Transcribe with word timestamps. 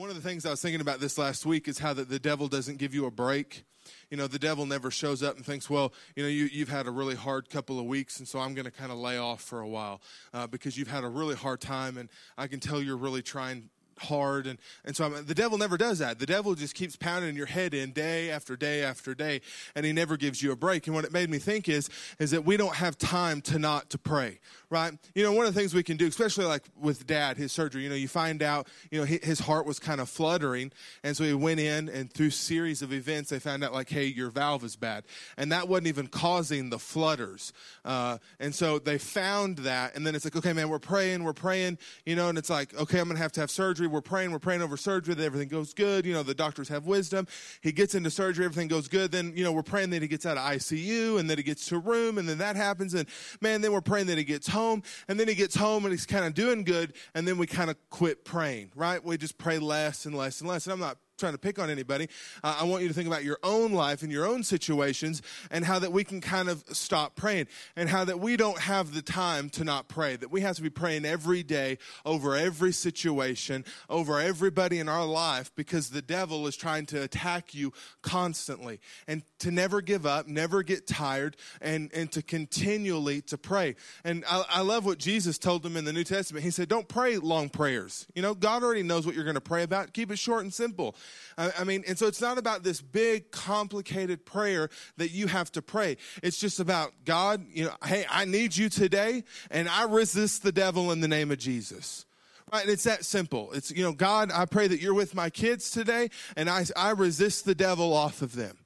one 0.00 0.08
of 0.08 0.16
the 0.16 0.22
things 0.22 0.46
I 0.46 0.50
was 0.50 0.62
thinking 0.62 0.80
about 0.80 0.98
this 0.98 1.18
last 1.18 1.44
week 1.44 1.68
is 1.68 1.78
how 1.78 1.92
that 1.92 2.08
the 2.08 2.18
devil 2.18 2.48
doesn't 2.48 2.78
give 2.78 2.94
you 2.94 3.04
a 3.04 3.10
break. 3.10 3.64
You 4.08 4.16
know, 4.16 4.26
the 4.26 4.38
devil 4.38 4.64
never 4.64 4.90
shows 4.90 5.22
up 5.22 5.36
and 5.36 5.44
thinks, 5.44 5.68
well, 5.68 5.92
you 6.16 6.22
know, 6.22 6.28
you, 6.30 6.46
you've 6.46 6.70
had 6.70 6.86
a 6.86 6.90
really 6.90 7.14
hard 7.14 7.50
couple 7.50 7.78
of 7.78 7.84
weeks, 7.84 8.18
and 8.18 8.26
so 8.26 8.38
I'm 8.38 8.54
going 8.54 8.64
to 8.64 8.70
kind 8.70 8.90
of 8.90 8.96
lay 8.96 9.18
off 9.18 9.42
for 9.42 9.60
a 9.60 9.68
while 9.68 10.00
uh, 10.32 10.46
because 10.46 10.78
you've 10.78 10.88
had 10.88 11.04
a 11.04 11.08
really 11.08 11.34
hard 11.34 11.60
time, 11.60 11.98
and 11.98 12.08
I 12.38 12.46
can 12.46 12.60
tell 12.60 12.80
you're 12.80 12.96
really 12.96 13.20
trying 13.20 13.68
hard. 14.00 14.46
And, 14.46 14.58
and 14.84 14.96
so 14.96 15.04
I'm, 15.04 15.24
the 15.24 15.34
devil 15.34 15.58
never 15.58 15.76
does 15.76 15.98
that. 15.98 16.18
The 16.18 16.26
devil 16.26 16.54
just 16.54 16.74
keeps 16.74 16.96
pounding 16.96 17.36
your 17.36 17.46
head 17.46 17.74
in 17.74 17.92
day 17.92 18.30
after 18.30 18.56
day 18.56 18.82
after 18.82 19.14
day 19.14 19.40
and 19.74 19.86
he 19.86 19.92
never 19.92 20.16
gives 20.16 20.42
you 20.42 20.52
a 20.52 20.56
break. 20.56 20.86
And 20.86 20.94
what 20.94 21.04
it 21.04 21.12
made 21.12 21.30
me 21.30 21.38
think 21.38 21.68
is 21.68 21.88
is 22.18 22.30
that 22.32 22.44
we 22.44 22.56
don't 22.56 22.76
have 22.76 22.98
time 22.98 23.40
to 23.42 23.58
not 23.58 23.90
to 23.90 23.98
pray 23.98 24.40
right? 24.70 24.92
You 25.14 25.24
know 25.24 25.32
one 25.32 25.46
of 25.46 25.52
the 25.52 25.60
things 25.60 25.74
we 25.74 25.82
can 25.82 25.96
do 25.96 26.06
especially 26.06 26.44
like 26.44 26.62
with 26.80 27.06
dad 27.06 27.36
his 27.36 27.50
surgery 27.52 27.82
you 27.82 27.88
know 27.88 27.94
you 27.96 28.08
find 28.08 28.42
out 28.42 28.68
you 28.90 29.00
know 29.00 29.04
his 29.04 29.40
heart 29.40 29.66
was 29.66 29.78
kind 29.78 30.00
of 30.00 30.08
fluttering 30.08 30.70
and 31.02 31.16
so 31.16 31.24
he 31.24 31.34
went 31.34 31.60
in 31.60 31.88
and 31.88 32.10
through 32.12 32.30
series 32.30 32.80
of 32.80 32.92
events 32.92 33.30
they 33.30 33.40
found 33.40 33.64
out 33.64 33.72
like 33.72 33.88
hey 33.90 34.04
your 34.04 34.30
valve 34.30 34.64
is 34.64 34.76
bad. 34.76 35.04
And 35.36 35.50
that 35.52 35.68
wasn't 35.68 35.88
even 35.88 36.06
causing 36.06 36.70
the 36.70 36.78
flutters. 36.78 37.52
Uh, 37.84 38.18
and 38.38 38.54
so 38.54 38.78
they 38.78 38.96
found 38.96 39.58
that 39.58 39.96
and 39.96 40.06
then 40.06 40.14
it's 40.14 40.24
like 40.24 40.36
okay 40.36 40.52
man 40.52 40.68
we're 40.68 40.78
praying 40.78 41.24
we're 41.24 41.32
praying 41.32 41.76
you 42.06 42.14
know 42.14 42.28
and 42.28 42.38
it's 42.38 42.50
like 42.50 42.72
okay 42.78 43.00
i'm 43.00 43.08
gonna 43.08 43.18
have 43.18 43.32
to 43.32 43.40
have 43.40 43.50
surgery 43.50 43.88
we're 43.90 44.00
praying, 44.00 44.32
we're 44.32 44.38
praying 44.38 44.62
over 44.62 44.76
surgery 44.76 45.14
that 45.14 45.24
everything 45.24 45.48
goes 45.48 45.74
good. 45.74 46.06
You 46.06 46.12
know, 46.12 46.22
the 46.22 46.34
doctors 46.34 46.68
have 46.68 46.86
wisdom. 46.86 47.26
He 47.60 47.72
gets 47.72 47.94
into 47.94 48.10
surgery, 48.10 48.44
everything 48.44 48.68
goes 48.68 48.88
good. 48.88 49.12
Then, 49.12 49.32
you 49.36 49.44
know, 49.44 49.52
we're 49.52 49.62
praying 49.62 49.90
that 49.90 50.02
he 50.02 50.08
gets 50.08 50.26
out 50.26 50.36
of 50.36 50.44
ICU 50.44 51.18
and 51.18 51.28
that 51.30 51.38
he 51.38 51.44
gets 51.44 51.66
to 51.66 51.78
room 51.78 52.18
and 52.18 52.28
then 52.28 52.38
that 52.38 52.56
happens. 52.56 52.94
And 52.94 53.08
man, 53.40 53.60
then 53.60 53.72
we're 53.72 53.80
praying 53.80 54.06
that 54.06 54.18
he 54.18 54.24
gets 54.24 54.48
home 54.48 54.82
and 55.08 55.18
then 55.18 55.28
he 55.28 55.34
gets 55.34 55.56
home 55.56 55.84
and 55.84 55.92
he's 55.92 56.06
kind 56.06 56.24
of 56.24 56.34
doing 56.34 56.64
good. 56.64 56.94
And 57.14 57.26
then 57.26 57.38
we 57.38 57.46
kind 57.46 57.70
of 57.70 57.76
quit 57.90 58.24
praying, 58.24 58.72
right? 58.74 59.04
We 59.04 59.16
just 59.16 59.38
pray 59.38 59.58
less 59.58 60.06
and 60.06 60.14
less 60.14 60.40
and 60.40 60.48
less. 60.48 60.66
And 60.66 60.72
I'm 60.72 60.80
not 60.80 60.98
trying 61.20 61.32
to 61.32 61.38
pick 61.38 61.58
on 61.58 61.70
anybody. 61.70 62.08
Uh, 62.42 62.58
I 62.60 62.64
want 62.64 62.82
you 62.82 62.88
to 62.88 62.94
think 62.94 63.06
about 63.06 63.24
your 63.24 63.38
own 63.42 63.72
life 63.72 64.02
and 64.02 64.10
your 64.10 64.26
own 64.26 64.42
situations 64.42 65.22
and 65.50 65.64
how 65.64 65.78
that 65.78 65.92
we 65.92 66.02
can 66.04 66.20
kind 66.20 66.48
of 66.48 66.64
stop 66.72 67.14
praying 67.14 67.46
and 67.76 67.88
how 67.88 68.04
that 68.04 68.18
we 68.18 68.36
don't 68.36 68.58
have 68.58 68.94
the 68.94 69.02
time 69.02 69.50
to 69.50 69.64
not 69.64 69.88
pray, 69.88 70.16
that 70.16 70.30
we 70.30 70.40
have 70.40 70.56
to 70.56 70.62
be 70.62 70.70
praying 70.70 71.04
every 71.04 71.42
day 71.42 71.78
over 72.04 72.34
every 72.34 72.72
situation, 72.72 73.64
over 73.88 74.18
everybody 74.18 74.78
in 74.78 74.88
our 74.88 75.04
life 75.04 75.52
because 75.54 75.90
the 75.90 76.02
devil 76.02 76.46
is 76.46 76.56
trying 76.56 76.86
to 76.86 77.02
attack 77.02 77.54
you 77.54 77.72
constantly 78.02 78.80
and 79.06 79.22
to 79.38 79.50
never 79.50 79.80
give 79.80 80.06
up, 80.06 80.26
never 80.26 80.62
get 80.62 80.86
tired 80.86 81.36
and, 81.60 81.90
and 81.94 82.10
to 82.12 82.22
continually 82.22 83.20
to 83.22 83.38
pray. 83.38 83.76
And 84.04 84.24
I, 84.28 84.44
I 84.48 84.60
love 84.62 84.84
what 84.84 84.98
Jesus 84.98 85.38
told 85.38 85.62
them 85.62 85.76
in 85.76 85.84
the 85.84 85.92
New 85.92 86.04
Testament. 86.04 86.44
He 86.44 86.50
said, 86.50 86.68
don't 86.68 86.88
pray 86.88 87.16
long 87.16 87.48
prayers. 87.48 88.06
You 88.14 88.22
know, 88.22 88.34
God 88.34 88.62
already 88.62 88.82
knows 88.82 89.06
what 89.06 89.14
you're 89.14 89.24
going 89.24 89.34
to 89.34 89.40
pray 89.40 89.62
about. 89.62 89.92
Keep 89.92 90.10
it 90.10 90.18
short 90.18 90.42
and 90.42 90.52
simple. 90.52 90.94
I, 91.36 91.64
mean, 91.64 91.84
and 91.86 91.98
so 91.98 92.06
it's 92.06 92.20
not 92.20 92.38
about 92.38 92.62
this 92.62 92.80
big, 92.82 93.30
complicated 93.30 94.26
prayer 94.26 94.68
that 94.98 95.10
you 95.10 95.26
have 95.26 95.50
to 95.52 95.62
pray. 95.62 95.96
It's 96.22 96.38
just 96.38 96.60
about 96.60 96.92
God, 97.04 97.44
you 97.52 97.64
know, 97.64 97.74
hey, 97.84 98.04
I 98.10 98.24
need 98.24 98.56
you 98.56 98.68
today, 98.68 99.24
and 99.50 99.68
I 99.68 99.84
resist 99.84 100.42
the 100.42 100.52
devil 100.52 100.92
in 100.92 101.00
the 101.00 101.08
name 101.08 101.30
of 101.30 101.38
Jesus. 101.38 102.04
Right, 102.52 102.62
and 102.62 102.70
it's 102.70 102.84
that 102.84 103.04
simple. 103.04 103.52
It's, 103.52 103.70
you 103.70 103.84
know, 103.84 103.92
God, 103.92 104.32
I 104.34 104.44
pray 104.44 104.66
that 104.66 104.80
you're 104.80 104.94
with 104.94 105.14
my 105.14 105.30
kids 105.30 105.70
today, 105.70 106.10
and 106.36 106.50
I, 106.50 106.64
I 106.76 106.90
resist 106.90 107.44
the 107.44 107.54
devil 107.54 107.92
off 107.92 108.22
of 108.22 108.34
them 108.34 108.58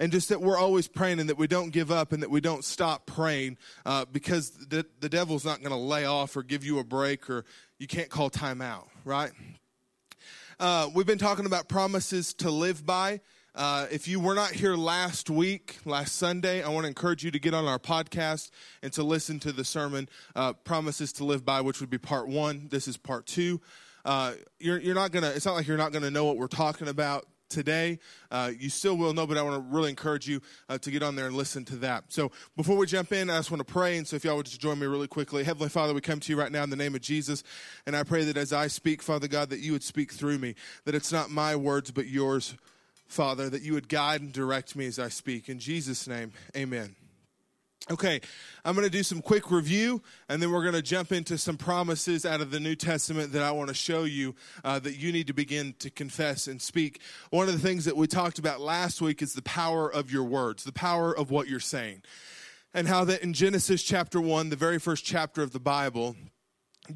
and 0.00 0.10
just 0.10 0.30
that 0.30 0.40
we're 0.40 0.58
always 0.58 0.88
praying 0.88 1.20
and 1.20 1.28
that 1.28 1.36
we 1.36 1.46
don't 1.46 1.70
give 1.70 1.92
up 1.92 2.12
and 2.12 2.22
that 2.22 2.30
we 2.30 2.40
don't 2.40 2.64
stop 2.64 3.06
praying 3.06 3.58
uh, 3.84 4.06
because 4.10 4.50
the, 4.50 4.84
the 4.98 5.08
devil's 5.08 5.44
not 5.44 5.60
going 5.60 5.70
to 5.70 5.76
lay 5.76 6.06
off 6.06 6.36
or 6.36 6.42
give 6.42 6.64
you 6.64 6.78
a 6.78 6.84
break 6.84 7.28
or 7.28 7.44
you 7.78 7.86
can't 7.86 8.08
call 8.08 8.30
time 8.30 8.62
out, 8.62 8.88
right? 9.04 9.30
Uh, 10.60 10.90
we've 10.94 11.06
been 11.06 11.16
talking 11.16 11.46
about 11.46 11.68
promises 11.68 12.34
to 12.34 12.50
live 12.50 12.84
by. 12.84 13.18
Uh, 13.54 13.86
if 13.90 14.06
you 14.06 14.20
were 14.20 14.34
not 14.34 14.50
here 14.50 14.74
last 14.76 15.30
week, 15.30 15.78
last 15.86 16.16
Sunday, 16.16 16.62
I 16.62 16.68
want 16.68 16.84
to 16.84 16.88
encourage 16.88 17.24
you 17.24 17.30
to 17.30 17.38
get 17.38 17.54
on 17.54 17.64
our 17.64 17.78
podcast 17.78 18.50
and 18.82 18.92
to 18.92 19.02
listen 19.02 19.40
to 19.40 19.52
the 19.52 19.64
sermon, 19.64 20.06
uh, 20.36 20.52
Promises 20.52 21.14
to 21.14 21.24
Live 21.24 21.46
By, 21.46 21.62
which 21.62 21.80
would 21.80 21.88
be 21.88 21.96
part 21.96 22.28
one. 22.28 22.68
This 22.70 22.88
is 22.88 22.98
part 22.98 23.24
two. 23.24 23.62
Uh, 24.04 24.34
you're, 24.58 24.78
you're 24.78 24.94
not 24.94 25.12
going 25.12 25.22
to, 25.22 25.34
it's 25.34 25.46
not 25.46 25.54
like 25.54 25.66
you're 25.66 25.78
not 25.78 25.92
going 25.92 26.02
to 26.02 26.10
know 26.10 26.26
what 26.26 26.36
we're 26.36 26.46
talking 26.46 26.88
about 26.88 27.26
today. 27.50 27.98
Uh, 28.30 28.52
you 28.58 28.70
still 28.70 28.96
will 28.96 29.12
know, 29.12 29.26
but 29.26 29.36
I 29.36 29.42
want 29.42 29.56
to 29.56 29.74
really 29.76 29.90
encourage 29.90 30.26
you 30.26 30.40
uh, 30.68 30.78
to 30.78 30.90
get 30.90 31.02
on 31.02 31.16
there 31.16 31.26
and 31.26 31.36
listen 31.36 31.64
to 31.66 31.76
that. 31.76 32.04
So 32.08 32.30
before 32.56 32.76
we 32.76 32.86
jump 32.86 33.12
in, 33.12 33.28
I 33.28 33.36
just 33.36 33.50
want 33.50 33.66
to 33.66 33.70
pray. 33.70 33.98
And 33.98 34.06
so 34.06 34.16
if 34.16 34.24
y'all 34.24 34.36
would 34.36 34.46
just 34.46 34.60
join 34.60 34.78
me 34.78 34.86
really 34.86 35.08
quickly. 35.08 35.44
Heavenly 35.44 35.68
Father, 35.68 35.92
we 35.92 36.00
come 36.00 36.20
to 36.20 36.32
you 36.32 36.38
right 36.38 36.50
now 36.50 36.62
in 36.62 36.70
the 36.70 36.76
name 36.76 36.94
of 36.94 37.02
Jesus. 37.02 37.42
And 37.86 37.94
I 37.94 38.04
pray 38.04 38.24
that 38.24 38.36
as 38.36 38.52
I 38.52 38.68
speak, 38.68 39.02
Father 39.02 39.28
God, 39.28 39.50
that 39.50 39.60
you 39.60 39.72
would 39.72 39.82
speak 39.82 40.12
through 40.12 40.38
me, 40.38 40.54
that 40.84 40.94
it's 40.94 41.12
not 41.12 41.30
my 41.30 41.56
words, 41.56 41.90
but 41.90 42.06
yours, 42.06 42.54
Father, 43.08 43.50
that 43.50 43.62
you 43.62 43.74
would 43.74 43.88
guide 43.88 44.20
and 44.20 44.32
direct 44.32 44.76
me 44.76 44.86
as 44.86 44.98
I 44.98 45.08
speak. 45.08 45.48
In 45.48 45.58
Jesus' 45.58 46.06
name, 46.06 46.32
amen. 46.56 46.94
Okay, 47.88 48.20
I'm 48.64 48.74
going 48.74 48.86
to 48.86 48.92
do 48.92 49.02
some 49.02 49.22
quick 49.22 49.50
review, 49.50 50.02
and 50.28 50.40
then 50.40 50.52
we're 50.52 50.62
going 50.62 50.74
to 50.74 50.82
jump 50.82 51.12
into 51.12 51.38
some 51.38 51.56
promises 51.56 52.26
out 52.26 52.42
of 52.42 52.50
the 52.50 52.60
New 52.60 52.76
Testament 52.76 53.32
that 53.32 53.42
I 53.42 53.52
want 53.52 53.68
to 53.68 53.74
show 53.74 54.04
you 54.04 54.34
uh, 54.62 54.78
that 54.80 54.98
you 54.98 55.12
need 55.12 55.26
to 55.28 55.32
begin 55.32 55.74
to 55.78 55.88
confess 55.88 56.46
and 56.46 56.60
speak. 56.60 57.00
One 57.30 57.48
of 57.48 57.54
the 57.54 57.66
things 57.66 57.86
that 57.86 57.96
we 57.96 58.06
talked 58.06 58.38
about 58.38 58.60
last 58.60 59.00
week 59.00 59.22
is 59.22 59.32
the 59.32 59.42
power 59.42 59.90
of 59.90 60.12
your 60.12 60.24
words, 60.24 60.62
the 60.64 60.72
power 60.72 61.16
of 61.16 61.30
what 61.30 61.48
you're 61.48 61.58
saying, 61.58 62.02
and 62.74 62.86
how 62.86 63.04
that 63.04 63.22
in 63.22 63.32
Genesis 63.32 63.82
chapter 63.82 64.20
1, 64.20 64.50
the 64.50 64.56
very 64.56 64.78
first 64.78 65.04
chapter 65.04 65.42
of 65.42 65.52
the 65.52 65.58
Bible, 65.58 66.16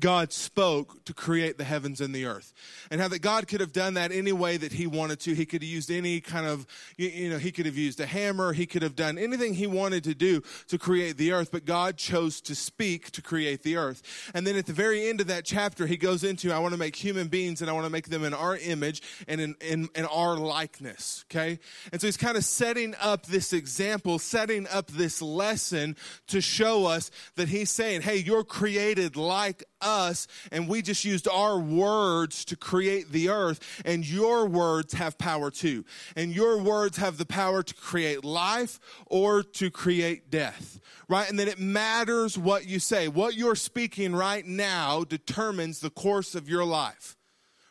God 0.00 0.32
spoke 0.32 1.05
to 1.05 1.15
create 1.15 1.59
the 1.59 1.65
heavens 1.65 2.00
and 2.00 2.15
the 2.15 2.27
earth. 2.27 2.53
And 2.91 3.00
how 3.00 3.09
that 3.09 3.21
God 3.21 3.49
could 3.49 3.60
have 3.60 3.72
done 3.72 3.94
that 3.94 4.12
any 4.12 4.32
way 4.32 4.56
that 4.56 4.72
he 4.72 4.87
wanted 4.87 5.21
to. 5.21 5.34
He 5.34 5.47
could 5.47 5.62
have 5.62 5.71
used 5.71 5.91
any 5.91 6.21
kind 6.21 6.47
of, 6.47 6.66
you 6.97 7.31
know, 7.31 7.38
he 7.38 7.53
could 7.53 7.66
have 7.66 7.77
used 7.77 8.00
a 8.00 8.06
hammer. 8.06 8.53
He 8.53 8.66
could 8.66 8.82
have 8.82 8.97
done 8.97 9.19
anything 9.19 9.55
he 9.55 9.66
wanted 9.66 10.05
to 10.05 10.15
do 10.15 10.43
to 10.69 10.78
create 10.78 11.16
the 11.16 11.32
earth. 11.32 11.50
But 11.50 11.65
God 11.65 11.97
chose 11.97 12.41
to 12.43 12.55
speak 12.55 13.10
to 13.12 13.22
create 13.22 13.62
the 13.62 13.77
earth. 13.77 14.31
And 14.34 14.47
then 14.47 14.56
at 14.56 14.66
the 14.66 14.72
very 14.72 15.09
end 15.09 15.21
of 15.21 15.27
that 15.28 15.44
chapter, 15.44 15.87
he 15.87 15.97
goes 15.97 16.25
into, 16.25 16.53
I 16.53 16.59
want 16.59 16.72
to 16.72 16.78
make 16.78 16.97
human 16.97 17.28
beings 17.28 17.61
and 17.61 17.71
I 17.71 17.72
want 17.72 17.87
to 17.87 17.91
make 17.91 18.09
them 18.09 18.25
in 18.25 18.34
our 18.34 18.56
image 18.56 19.03
and 19.28 19.41
in, 19.41 19.55
in, 19.61 19.88
in 19.94 20.05
our 20.06 20.37
likeness. 20.37 21.25
Okay. 21.31 21.59
And 21.93 22.00
so 22.00 22.06
he's 22.06 22.16
kind 22.16 22.37
of 22.37 22.44
setting 22.44 22.94
up 23.00 23.26
this 23.26 23.53
example, 23.53 24.19
setting 24.19 24.66
up 24.69 24.88
this 24.88 25.21
lesson 25.22 25.97
to 26.28 26.41
show 26.41 26.87
us 26.87 27.11
that 27.37 27.49
he's 27.49 27.71
saying, 27.71 28.03
hey, 28.03 28.16
you're 28.16 28.44
created 28.44 29.16
like 29.16 29.65
us 29.84 30.27
and 30.50 30.69
we 30.69 30.83
just 30.83 31.05
used 31.05 31.28
our 31.28 31.59
words 31.59 32.45
to 32.47 32.56
create 32.56 33.12
the 33.12 33.28
earth 33.28 33.83
and 33.84 34.09
your 34.09 34.47
words 34.47 34.95
have 34.95 35.19
power 35.19 35.50
too. 35.50 35.84
And 36.17 36.34
your 36.34 36.59
words 36.59 36.97
have 36.97 37.19
the 37.19 37.27
power 37.27 37.62
to 37.62 37.75
create 37.75 38.25
life 38.25 38.81
or 39.06 39.43
to 39.43 39.71
create 39.71 40.31
death, 40.31 40.81
right? 41.09 41.28
And 41.28 41.39
then 41.39 41.49
it 41.49 41.59
matters 41.59 42.39
what 42.39 42.67
you 42.67 42.78
say. 42.78 43.09
What 43.09 43.34
you're 43.34 43.56
speaking 43.56 44.15
right 44.15 44.47
now 44.47 45.05
determines 45.05 45.81
the 45.81 45.91
course 45.91 46.34
of 46.34 46.49
your 46.49 46.65
life 46.65 47.17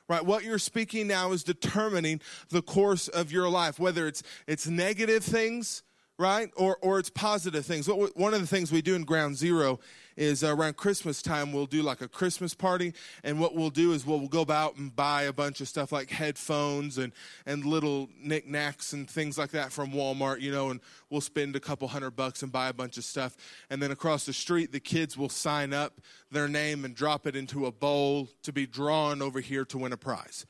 right 0.09 0.25
what 0.25 0.43
you're 0.43 0.59
speaking 0.59 1.07
now 1.07 1.31
is 1.31 1.43
determining 1.43 2.19
the 2.49 2.61
course 2.61 3.07
of 3.07 3.31
your 3.31 3.49
life 3.49 3.79
whether 3.79 4.05
it's 4.05 4.21
it's 4.47 4.67
negative 4.67 5.23
things 5.23 5.81
right 6.19 6.51
or 6.55 6.77
or 6.81 6.99
it's 6.99 7.09
positive 7.09 7.65
things 7.65 7.87
one 7.87 8.33
of 8.33 8.39
the 8.39 8.47
things 8.47 8.71
we 8.71 8.81
do 8.81 8.95
in 8.95 9.03
ground 9.03 9.35
zero 9.35 9.79
is 10.15 10.43
around 10.43 10.77
Christmas 10.77 11.21
time, 11.21 11.51
we'll 11.51 11.65
do 11.65 11.81
like 11.81 12.01
a 12.01 12.07
Christmas 12.07 12.53
party. 12.53 12.93
And 13.23 13.39
what 13.39 13.55
we'll 13.55 13.69
do 13.69 13.93
is 13.93 14.05
we'll, 14.05 14.27
go 14.27 14.45
out 14.49 14.77
and 14.77 14.95
buy 14.95 15.23
a 15.23 15.33
bunch 15.33 15.61
of 15.61 15.67
stuff 15.67 15.91
like 15.91 16.09
headphones 16.09 16.97
and, 16.97 17.13
and 17.45 17.65
little 17.65 18.09
knickknacks 18.19 18.93
and 18.93 19.07
things 19.07 19.37
like 19.37 19.51
that 19.51 19.71
from 19.71 19.91
Walmart, 19.91 20.41
you 20.41 20.51
know, 20.51 20.69
and 20.69 20.79
we'll 21.09 21.21
spend 21.21 21.55
a 21.55 21.59
couple 21.59 21.87
hundred 21.87 22.11
bucks 22.11 22.41
and 22.41 22.51
buy 22.51 22.69
a 22.69 22.73
bunch 22.73 22.97
of 22.97 23.03
stuff. 23.03 23.35
And 23.69 23.81
then 23.81 23.91
across 23.91 24.25
the 24.25 24.33
street, 24.33 24.71
the 24.71 24.79
kids 24.79 25.17
will 25.17 25.29
sign 25.29 25.71
up 25.73 26.01
their 26.31 26.47
name 26.47 26.83
and 26.83 26.95
drop 26.95 27.27
it 27.27 27.35
into 27.35 27.65
a 27.65 27.71
bowl 27.71 28.29
to 28.43 28.51
be 28.51 28.65
drawn 28.65 29.21
over 29.21 29.39
here 29.39 29.65
to 29.65 29.77
win 29.77 29.93
a 29.93 29.97
prize. 29.97 30.45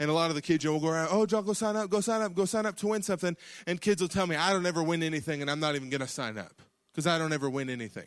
And 0.00 0.10
a 0.10 0.12
lot 0.12 0.30
of 0.30 0.36
the 0.36 0.42
kids 0.42 0.62
you 0.62 0.70
will 0.70 0.80
go 0.80 0.88
around, 0.88 1.08
oh, 1.10 1.26
John, 1.26 1.44
go 1.44 1.52
sign 1.52 1.74
up, 1.76 1.90
go 1.90 2.00
sign 2.00 2.22
up, 2.22 2.34
go 2.34 2.44
sign 2.44 2.66
up 2.66 2.76
to 2.76 2.86
win 2.86 3.02
something. 3.02 3.36
And 3.66 3.80
kids 3.80 4.00
will 4.00 4.08
tell 4.08 4.26
me, 4.26 4.36
I 4.36 4.52
don't 4.52 4.64
ever 4.64 4.82
win 4.82 5.02
anything, 5.02 5.42
and 5.42 5.50
I'm 5.50 5.60
not 5.60 5.74
even 5.74 5.90
going 5.90 6.00
to 6.00 6.08
sign 6.08 6.38
up 6.38 6.62
because 6.92 7.06
I 7.06 7.18
don't 7.18 7.32
ever 7.32 7.50
win 7.50 7.68
anything. 7.68 8.06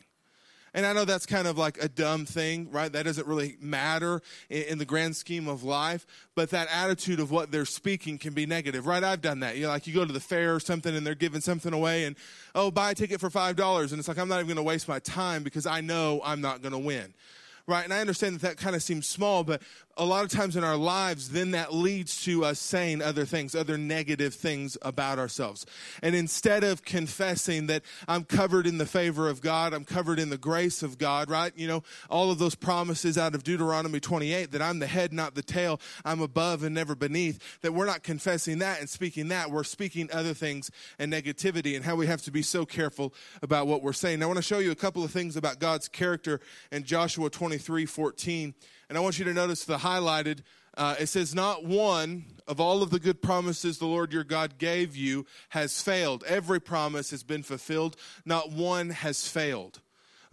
And 0.74 0.86
I 0.86 0.94
know 0.94 1.04
that's 1.04 1.26
kind 1.26 1.48
of 1.48 1.58
like 1.58 1.84
a 1.84 1.90
dumb 1.90 2.26
thing, 2.26 2.72
right? 2.72 2.92
That 2.92 3.04
doesn't 3.04 3.28
really 3.28 3.58
matter 3.60 4.22
in, 4.50 4.64
in, 4.64 4.78
the 4.78 4.86
grand 4.86 5.18
scheme 5.18 5.50
of 5.50 5.64
life, 5.64 6.06
but 6.34 6.52
that 6.52 6.70
attitude 6.72 7.20
of 7.20 7.30
what 7.30 7.52
they're 7.52 7.66
speaking 7.66 8.18
can 8.18 8.34
be 8.34 8.46
negative, 8.46 8.88
right? 8.88 9.04
I've 9.04 9.22
done 9.22 9.42
that. 9.42 9.58
You 9.58 9.64
know, 9.64 9.68
like 9.68 9.86
you 9.86 9.94
go 9.94 10.06
to 10.06 10.14
the 10.14 10.22
fair 10.22 10.56
or 10.56 10.62
something 10.62 10.96
and 10.96 11.06
they're 11.06 11.14
giving 11.14 11.42
something 11.42 11.74
away 11.74 12.06
and, 12.06 12.16
oh, 12.56 12.72
buy 12.72 12.92
a 12.92 12.96
ticket 12.96 13.20
for 13.20 13.30
$5. 13.30 13.92
And 13.92 14.00
it's 14.00 14.08
like, 14.08 14.18
I'm 14.18 14.30
not 14.30 14.36
even 14.36 14.48
going 14.48 14.56
to 14.58 14.64
waste 14.64 14.88
my 14.88 15.00
time 15.00 15.44
because 15.44 15.66
I 15.66 15.82
know 15.82 16.22
I'm 16.24 16.40
not 16.40 16.62
going 16.62 16.74
to 16.74 16.80
win 16.80 17.14
right? 17.68 17.84
And 17.84 17.94
I 17.94 18.02
understand 18.02 18.36
that 18.36 18.42
that 18.42 18.58
kind 18.58 18.76
of 18.76 18.84
seems 18.84 19.08
small, 19.08 19.44
but 19.44 19.62
a 19.98 20.06
lot 20.06 20.24
of 20.24 20.30
times 20.30 20.56
in 20.56 20.64
our 20.64 20.76
lives, 20.76 21.30
then 21.30 21.52
that 21.52 21.74
leads 21.74 22.24
to 22.24 22.46
us 22.46 22.60
saying 22.60 23.02
other 23.02 23.26
things, 23.26 23.56
other 23.56 23.78
negative 23.78 24.34
things 24.34 24.78
about 24.82 25.20
ourselves. 25.20 25.66
And 26.02 26.16
instead 26.16 26.64
of 26.64 26.84
confessing 26.84 27.68
that 27.68 27.84
I'm 28.08 28.24
covered 28.24 28.68
in 28.68 28.78
the 28.78 28.86
favor 28.86 29.30
of 29.30 29.42
God, 29.42 29.74
I'm 29.74 29.86
covered 29.86 30.20
in 30.20 30.30
the 30.30 30.38
grace 30.38 30.84
of 30.84 30.98
God, 30.98 31.30
right? 31.30 31.52
You 31.56 31.68
know, 31.68 31.84
all 32.10 32.32
of 32.32 32.40
those 32.40 32.56
promises 32.56 33.18
out 33.18 33.36
of 33.36 33.44
Deuteronomy 33.44 34.00
28 34.00 34.52
that 34.52 34.62
I'm 34.62 34.80
the 34.80 34.88
head, 34.88 35.14
not 35.14 35.36
the 35.36 35.44
tail, 35.44 35.80
I'm 36.06 36.22
above 36.22 36.64
and 36.64 36.74
never 36.74 36.96
beneath, 36.96 37.60
that 37.62 37.74
we're 37.74 37.86
not 37.86 38.04
confessing 38.04 38.60
that 38.60 38.80
and 38.80 38.90
speaking 38.90 39.28
that. 39.30 39.52
We're 39.52 39.64
speaking 39.64 40.10
other 40.12 40.34
things 40.34 40.72
and 41.00 41.12
negativity 41.12 41.76
and 41.76 41.86
how 41.86 41.96
we 41.96 42.08
have 42.08 42.22
to 42.24 42.32
be 42.32 42.42
so 42.42 42.66
careful 42.66 43.14
about 43.42 43.68
what 43.68 43.82
we're 43.82 43.94
saying. 43.94 44.24
I 44.24 44.26
want 44.26 44.38
to 44.38 44.44
show 44.44 44.60
you 44.60 44.72
a 44.72 44.76
couple 44.76 45.04
of 45.04 45.12
things 45.12 45.36
about 45.36 45.60
God's 45.60 45.88
character 45.88 46.40
in 46.72 46.84
Joshua 46.84 47.30
23 47.30 47.86
14. 47.86 48.54
And 48.92 48.98
I 48.98 49.02
want 49.02 49.18
you 49.18 49.24
to 49.24 49.34
notice 49.34 49.64
the 49.64 49.78
highlighted, 49.78 50.40
uh, 50.76 50.96
it 51.00 51.08
says, 51.08 51.34
Not 51.34 51.64
one 51.64 52.26
of 52.46 52.60
all 52.60 52.84
of 52.84 52.90
the 52.90 53.00
good 53.00 53.22
promises 53.22 53.78
the 53.78 53.86
Lord 53.86 54.12
your 54.12 54.26
God 54.26 54.58
gave 54.58 54.98
you 54.98 55.26
has 55.48 55.82
failed. 55.82 56.26
Every 56.28 56.60
promise 56.60 57.12
has 57.12 57.24
been 57.24 57.42
fulfilled, 57.42 57.96
not 58.26 58.52
one 58.52 58.90
has 58.90 59.30
failed. 59.30 59.80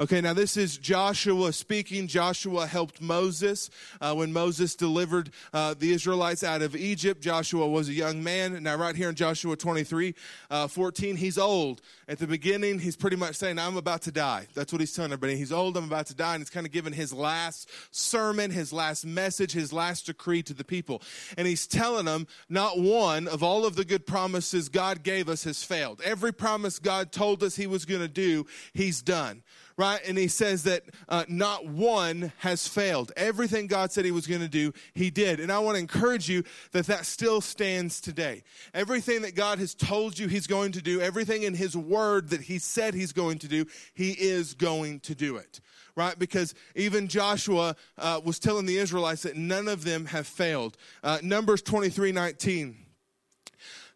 Okay, 0.01 0.21
now 0.21 0.33
this 0.33 0.57
is 0.57 0.79
Joshua 0.79 1.53
speaking. 1.53 2.07
Joshua 2.07 2.69
helped 2.69 3.01
Moses 3.01 3.69
uh, 4.01 4.15
when 4.15 4.33
Moses 4.33 4.77
delivered 4.77 5.31
uh, 5.53 5.75
the 5.77 5.93
Israelites 5.93 6.45
out 6.45 6.63
of 6.63 6.77
Egypt. 6.77 7.21
Joshua 7.21 7.67
was 7.67 7.89
a 7.89 7.93
young 7.93 8.23
man. 8.23 8.63
Now, 8.63 8.77
right 8.77 8.95
here 8.95 9.09
in 9.09 9.17
Joshua 9.17 9.57
23 9.57 10.15
uh, 10.51 10.69
14, 10.69 11.17
he's 11.17 11.37
old. 11.37 11.81
At 12.07 12.21
the 12.21 12.29
beginning, 12.29 12.79
he's 12.79 12.95
pretty 12.95 13.17
much 13.17 13.35
saying, 13.35 13.59
I'm 13.59 13.77
about 13.77 14.03
to 14.03 14.13
die. 14.13 14.47
That's 14.55 14.73
what 14.73 14.79
he's 14.79 14.93
telling 14.93 15.11
everybody. 15.11 15.37
He's 15.37 15.51
old, 15.51 15.77
I'm 15.77 15.87
about 15.87 16.07
to 16.07 16.15
die. 16.15 16.37
And 16.37 16.43
he's 16.43 16.51
kind 16.51 16.65
of 16.65 16.71
giving 16.71 16.93
his 16.93 17.13
last 17.13 17.69
sermon, 17.91 18.53
his 18.53 18.73
last 18.73 19.05
message, 19.05 19.51
his 19.51 19.73
last 19.73 20.07
decree 20.07 20.45
to 20.45 20.55
the 20.55 20.63
people. 20.63 21.03
And 21.37 21.45
he's 21.45 21.67
telling 21.67 22.05
them, 22.05 22.29
not 22.49 22.79
one 22.79 23.27
of 23.27 23.43
all 23.43 23.67
of 23.67 23.75
the 23.75 23.85
good 23.85 24.07
promises 24.07 24.69
God 24.69 25.03
gave 25.03 25.29
us 25.29 25.43
has 25.43 25.65
failed. 25.65 26.01
Every 26.05 26.33
promise 26.33 26.79
God 26.79 27.11
told 27.11 27.43
us 27.43 27.57
he 27.57 27.67
was 27.67 27.85
going 27.85 28.03
to 28.03 28.07
do, 28.07 28.47
he's 28.73 29.03
done 29.03 29.43
right? 29.79 30.01
And 30.07 30.19
he 30.19 30.29
says 30.29 30.65
that 30.65 30.83
uh, 31.09 31.25
not 31.29 31.67
one 31.67 32.33
has 32.39 32.69
failed. 32.69 33.13
Everything 33.17 33.69
God 33.69 33.93
said 33.93 34.05
he 34.05 34.11
was 34.11 34.27
going 34.27 34.43
to 34.43 34.49
do, 34.49 34.75
he 34.93 35.09
did. 35.09 35.41
And 35.41 35.51
I 35.51 35.61
want 35.61 35.77
to 35.77 35.81
encourage 35.81 36.29
you 36.29 36.43
that 36.73 36.87
that 36.87 37.07
still 37.07 37.41
stands 37.41 38.01
today. 38.01 38.43
Everything 38.75 39.23
that 39.23 39.37
God 39.37 39.61
has 39.61 39.75
told 39.75 40.19
you 40.19 40.27
he's 40.27 40.49
going 40.49 40.73
to 40.73 40.83
do, 40.83 41.01
everything 41.01 41.45
in 41.45 41.55
his 41.55 41.77
word 41.77 42.31
that 42.31 42.43
he 42.43 42.59
said 42.59 42.93
he's 42.93 43.13
going 43.13 43.39
to 43.39 43.49
do, 43.49 43.65
he 43.95 44.11
is 44.11 44.53
going 44.53 45.01
to 45.01 45.15
do 45.15 45.37
it 45.37 45.61
right? 45.97 46.17
Because 46.17 46.55
even 46.77 47.09
Joshua 47.09 47.75
uh, 47.99 48.21
was 48.25 48.39
telling 48.39 48.67
the 48.67 48.79
Israelites 48.79 49.25
that 49.25 49.37
none 49.37 49.67
of 49.67 49.83
them 49.83 50.07
have 50.07 50.29
failed. 50.29 50.77
Uh, 51.03 51.19
Numbers 51.25 51.61
23 51.61 52.13
19 52.13 52.77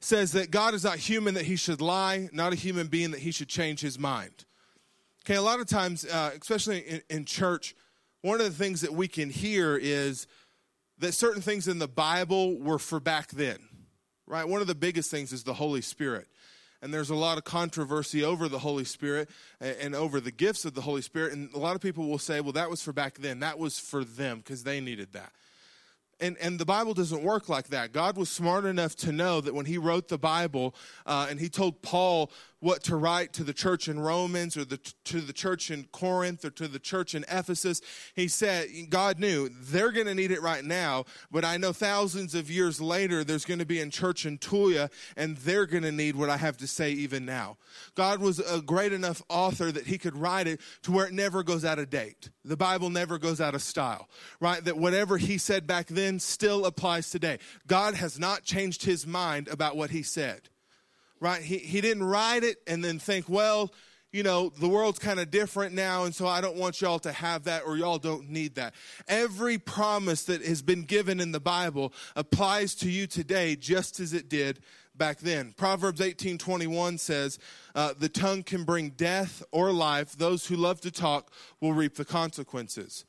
says 0.01 0.33
that 0.33 0.51
God 0.51 0.75
is 0.75 0.83
not 0.83 0.99
human 0.99 1.35
that 1.35 1.45
he 1.45 1.55
should 1.55 1.81
lie, 1.81 2.29
not 2.33 2.53
a 2.53 2.57
human 2.57 2.89
being 2.89 3.13
that 3.13 3.21
he 3.21 3.31
should 3.31 3.49
change 3.49 3.81
his 3.81 4.01
mind. 4.01 4.45
Okay, 5.25 5.37
a 5.37 5.43
lot 5.43 5.61
of 5.61 5.69
times, 5.69 6.05
uh, 6.05 6.33
especially 6.41 6.81
in, 6.81 7.03
in 7.09 7.25
church, 7.25 7.77
one 8.23 8.41
of 8.41 8.47
the 8.47 8.65
things 8.65 8.81
that 8.81 8.93
we 8.93 9.07
can 9.07 9.31
hear 9.31 9.77
is 9.77 10.27
that 10.99 11.13
certain 11.15 11.41
things 11.41 11.69
in 11.69 11.79
the 11.79 11.87
Bible 11.87 12.59
were 12.59 12.81
for 12.81 12.99
back 12.99 13.31
then, 13.31 13.59
right? 14.27 14.49
One 14.49 14.61
of 14.61 14.67
the 14.67 14.75
biggest 14.75 15.13
things 15.13 15.33
is 15.33 15.45
the 15.45 15.55
Holy 15.55 15.81
Spirit. 15.81 16.27
And 16.81 16.93
there's 16.93 17.11
a 17.11 17.15
lot 17.15 17.39
of 17.39 17.45
controversy 17.45 18.25
over 18.25 18.49
the 18.49 18.59
Holy 18.59 18.83
Spirit 18.83 19.31
and 19.61 19.95
over 19.95 20.21
the 20.21 20.33
gifts 20.33 20.65
of 20.65 20.75
the 20.75 20.81
Holy 20.81 21.03
Spirit. 21.03 21.33
And 21.33 21.55
a 21.55 21.59
lot 21.59 21.77
of 21.77 21.81
people 21.81 22.09
will 22.09 22.19
say, 22.19 22.41
well, 22.41 22.53
that 22.53 22.69
was 22.69 22.83
for 22.83 22.93
back 22.93 23.19
then. 23.19 23.39
That 23.39 23.61
was 23.61 23.79
for 23.79 24.03
them 24.03 24.39
because 24.39 24.65
they 24.65 24.81
needed 24.81 25.13
that. 25.13 25.31
And, 26.19 26.37
and 26.39 26.59
the 26.59 26.65
Bible 26.65 26.95
doesn't 26.95 27.23
work 27.23 27.49
like 27.49 27.69
that. 27.69 27.93
God 27.93 28.17
was 28.17 28.29
smart 28.29 28.65
enough 28.65 28.97
to 28.97 29.13
know 29.13 29.41
that 29.41 29.55
when 29.55 29.67
He 29.67 29.79
wrote 29.79 30.09
the 30.09 30.19
Bible 30.19 30.75
uh, 31.07 31.29
and 31.31 31.39
He 31.39 31.49
told 31.49 31.83
Paul 31.83 32.33
what 32.63 32.85
to 32.85 32.95
write 32.95 33.33
to 33.33 33.43
the 33.43 33.53
church 33.53 33.89
in 33.89 33.99
Romans 33.99 34.57
or 34.57 34.65
the, 34.65 34.77
to 35.05 35.21
the 35.21 35.33
church 35.33 35.69
in 35.69 35.83
Corinth 35.91 36.45
or 36.45 36.51
to 36.51 36.69
the 36.69 36.79
church 36.79 37.13
in 37.13 37.25
Ephesus. 37.25 37.81
He 38.15 38.29
said, 38.29 38.69
God 38.89 39.19
knew 39.19 39.49
they're 39.49 39.91
going 39.91 40.07
to 40.07 40.15
need 40.15 40.31
it 40.31 40.41
right 40.41 40.65
now, 40.65 41.05
but 41.29 41.45
I 41.45 41.57
know 41.57 41.73
thousands 41.73 42.37
of 42.37 42.49
years 42.49 42.81
later 42.81 43.25
there's 43.25 43.45
going 43.45 43.59
to 43.59 43.67
be 43.67 43.81
a 43.81 43.89
church 43.89 44.25
in 44.27 44.39
Tulia 44.39 44.93
and 45.17 45.37
they're 45.39 45.67
going 45.67 45.83
to 45.83 45.91
need 45.91 46.15
what 46.15 46.31
I 46.31 46.37
have 46.37 46.57
to 46.59 46.69
say 46.69 46.93
even 46.93 47.27
now. 47.27 47.57
God 47.97 48.21
was 48.21 48.39
a 48.39 48.63
great 48.63 48.93
enough 48.93 49.23
author 49.29 49.73
that 49.73 49.89
he 49.89 49.99
could 49.99 50.17
write 50.17 50.47
it 50.47 50.61
to 50.83 50.93
where 50.93 51.07
it 51.07 51.13
never 51.13 51.43
goes 51.43 51.65
out 51.65 51.81
of 51.81 51.91
date. 51.91 52.31
The 52.45 52.57
Bible 52.57 52.91
never 52.91 53.19
goes 53.19 53.41
out 53.41 53.57
of 53.57 53.63
style, 53.63 54.09
right? 54.39 54.63
That 54.65 54.79
whatever 54.79 55.19
he 55.19 55.37
said 55.37 55.67
back 55.67 55.89
then 55.89 56.21
still 56.21 56.65
applies 56.65 57.11
today. 57.11 57.41
God 57.67 57.95
has 57.95 58.21
not 58.21 58.45
changed 58.45 58.85
his 58.85 59.05
mind 59.05 59.49
about 59.49 59.77
what 59.77 59.91
he 59.91 60.05
said 60.05 60.49
right? 61.23 61.41
He, 61.41 61.59
he 61.59 61.81
didn't 61.81 62.03
write 62.03 62.43
it 62.43 62.59
and 62.67 62.85
then 62.85 62.99
think, 62.99 63.29
well, 63.29 63.73
you 64.11 64.25
know, 64.25 64.53
the 64.59 64.69
world's 64.69 64.99
kind 64.99 65.21
of 65.21 65.31
different 65.31 65.73
now, 65.75 66.05
and 66.05 66.15
so 66.15 66.27
I 66.27 66.43
don't 66.43 66.57
want 66.57 66.83
y'all 66.83 66.99
to 66.99 67.13
have 67.13 67.45
that 67.45 67.63
or 67.65 67.77
y'all 67.77 67.99
don't 67.99 68.29
need 68.29 68.57
that. 68.57 68.75
Every 69.09 69.57
promise 69.57 70.25
that 70.25 70.45
has 70.45 70.61
been 70.61 70.83
given 70.83 71.21
in 71.21 71.33
the 71.33 71.41
Bible 71.41 71.95
applies 72.17 72.75
to 72.77 72.91
you 72.91 73.07
today 73.07 73.57
just 73.57 74.01
as 74.01 74.13
it 74.13 74.29
did 74.29 74.59
back 74.95 75.21
then. 75.21 75.55
Proverbs 75.57 76.01
18:21 76.01 76.99
says, 76.99 77.39
uh, 77.75 77.95
"The 77.97 78.11
tongue 78.11 78.43
can 78.43 78.65
bring 78.65 78.91
death 78.91 79.43
or 79.51 79.73
life. 79.73 80.17
Those 80.19 80.47
who 80.47 80.57
love 80.57 80.81
to 80.83 80.91
talk 80.91 81.33
will 81.61 81.73
reap 81.73 81.95
the 81.95 82.05
consequences." 82.05 83.07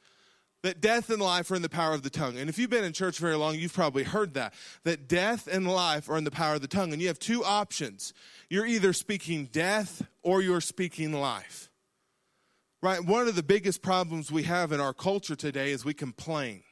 That 0.63 0.79
death 0.79 1.09
and 1.09 1.21
life 1.21 1.51
are 1.51 1.55
in 1.55 1.61
the 1.61 1.69
power 1.69 1.93
of 1.93 2.03
the 2.03 2.09
tongue. 2.09 2.37
And 2.37 2.49
if 2.49 2.57
you've 2.57 2.69
been 2.69 2.85
in 2.85 2.93
church 2.93 3.19
very 3.19 3.35
long, 3.35 3.55
you've 3.55 3.73
probably 3.73 4.03
heard 4.03 4.33
that. 4.35 4.53
That 4.85 5.09
death 5.09 5.47
and 5.47 5.67
life 5.67 6.09
are 6.09 6.17
in 6.17 6.23
the 6.23 6.31
power 6.31 6.55
of 6.55 6.61
the 6.61 6.69
tongue. 6.69 6.93
And 6.93 7.01
you 7.01 7.09
have 7.09 7.19
two 7.19 7.43
options. 7.43 8.13
You're 8.49 8.65
either 8.65 8.93
speaking 8.93 9.49
death 9.51 10.07
or 10.23 10.41
you're 10.41 10.61
speaking 10.61 11.11
life. 11.11 11.69
Right? 12.81 13.03
One 13.03 13.27
of 13.27 13.35
the 13.35 13.43
biggest 13.43 13.81
problems 13.81 14.31
we 14.31 14.43
have 14.43 14.71
in 14.71 14.79
our 14.79 14.93
culture 14.93 15.35
today 15.35 15.71
is 15.71 15.83
we 15.83 15.93
complain. 15.93 16.63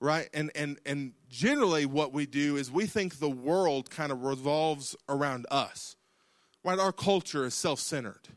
Right? 0.00 0.28
And 0.32 0.52
and 0.54 0.78
and 0.86 1.12
generally 1.28 1.86
what 1.86 2.12
we 2.12 2.26
do 2.26 2.56
is 2.56 2.70
we 2.70 2.86
think 2.86 3.18
the 3.18 3.30
world 3.30 3.90
kind 3.90 4.12
of 4.12 4.22
revolves 4.22 4.96
around 5.08 5.46
us. 5.50 5.96
Right? 6.64 6.78
Our 6.78 6.92
culture 6.92 7.44
is 7.44 7.54
self-centered. 7.54 8.28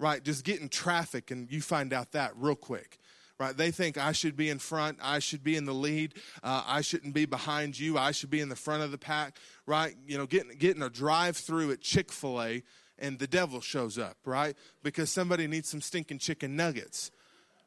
Right? 0.00 0.22
Just 0.22 0.44
getting 0.44 0.68
traffic 0.68 1.30
and 1.30 1.50
you 1.50 1.60
find 1.60 1.92
out 1.92 2.10
that 2.12 2.32
real 2.36 2.56
quick 2.56 2.98
right? 3.38 3.56
They 3.56 3.70
think 3.70 3.98
I 3.98 4.12
should 4.12 4.36
be 4.36 4.50
in 4.50 4.58
front, 4.58 4.98
I 5.02 5.18
should 5.18 5.42
be 5.42 5.56
in 5.56 5.64
the 5.64 5.74
lead, 5.74 6.14
uh, 6.42 6.62
I 6.66 6.80
shouldn't 6.80 7.14
be 7.14 7.26
behind 7.26 7.78
you, 7.78 7.98
I 7.98 8.12
should 8.12 8.30
be 8.30 8.40
in 8.40 8.48
the 8.48 8.56
front 8.56 8.82
of 8.82 8.90
the 8.90 8.98
pack, 8.98 9.36
right? 9.66 9.94
You 10.06 10.18
know, 10.18 10.26
getting 10.26 10.56
getting 10.56 10.82
a 10.82 10.90
drive 10.90 11.36
through 11.36 11.72
at 11.72 11.80
Chick 11.80 12.12
Fil 12.12 12.42
A, 12.42 12.62
and 12.98 13.18
the 13.18 13.26
devil 13.26 13.60
shows 13.60 13.98
up, 13.98 14.16
right? 14.24 14.56
Because 14.82 15.10
somebody 15.10 15.46
needs 15.46 15.68
some 15.68 15.80
stinking 15.80 16.18
chicken 16.18 16.56
nuggets 16.56 17.10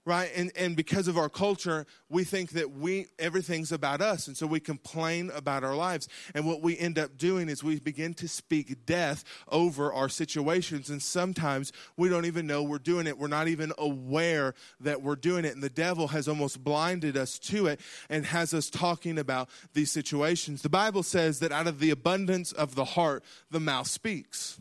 right? 0.07 0.31
And 0.35 0.51
and 0.55 0.75
because 0.75 1.09
of 1.09 1.17
our 1.17 1.27
culture 1.27 1.85
we 2.09 2.23
think 2.23 2.51
that 2.51 2.71
we 2.71 3.07
everything's 3.19 3.73
about 3.73 4.01
us. 4.01 4.27
And 4.27 4.37
so 4.37 4.47
we 4.47 4.61
complain 4.61 5.29
about 5.35 5.65
our 5.65 5.75
lives. 5.75 6.07
And 6.33 6.47
what 6.47 6.61
we 6.61 6.77
end 6.77 6.97
up 6.97 7.17
doing 7.17 7.49
is 7.49 7.63
we 7.63 7.79
begin 7.79 8.13
to 8.15 8.27
speak 8.29 8.85
death 8.85 9.25
over 9.49 9.91
our 9.91 10.07
situations. 10.07 10.89
And 10.89 11.03
sometimes 11.03 11.73
we 11.97 12.07
don't 12.07 12.25
even 12.25 12.47
know 12.47 12.63
we're 12.63 12.79
doing 12.79 13.05
it. 13.05 13.17
We're 13.17 13.27
not 13.27 13.49
even 13.49 13.73
aware 13.77 14.53
that 14.79 15.01
we're 15.01 15.17
doing 15.17 15.43
it. 15.43 15.53
And 15.53 15.61
the 15.61 15.69
devil 15.69 16.07
has 16.07 16.29
almost 16.29 16.63
blinded 16.63 17.17
us 17.17 17.37
to 17.39 17.67
it 17.67 17.81
and 18.09 18.25
has 18.25 18.53
us 18.53 18.69
talking 18.69 19.19
about 19.19 19.49
these 19.73 19.91
situations. 19.91 20.61
The 20.61 20.69
bible 20.69 21.03
says 21.03 21.39
that 21.39 21.51
out 21.51 21.67
of 21.67 21.79
the 21.79 21.89
abundance 21.89 22.53
of 22.53 22.75
the 22.75 22.85
heart 22.85 23.23
the 23.51 23.59
mouth 23.59 23.87
speaks. 23.87 24.57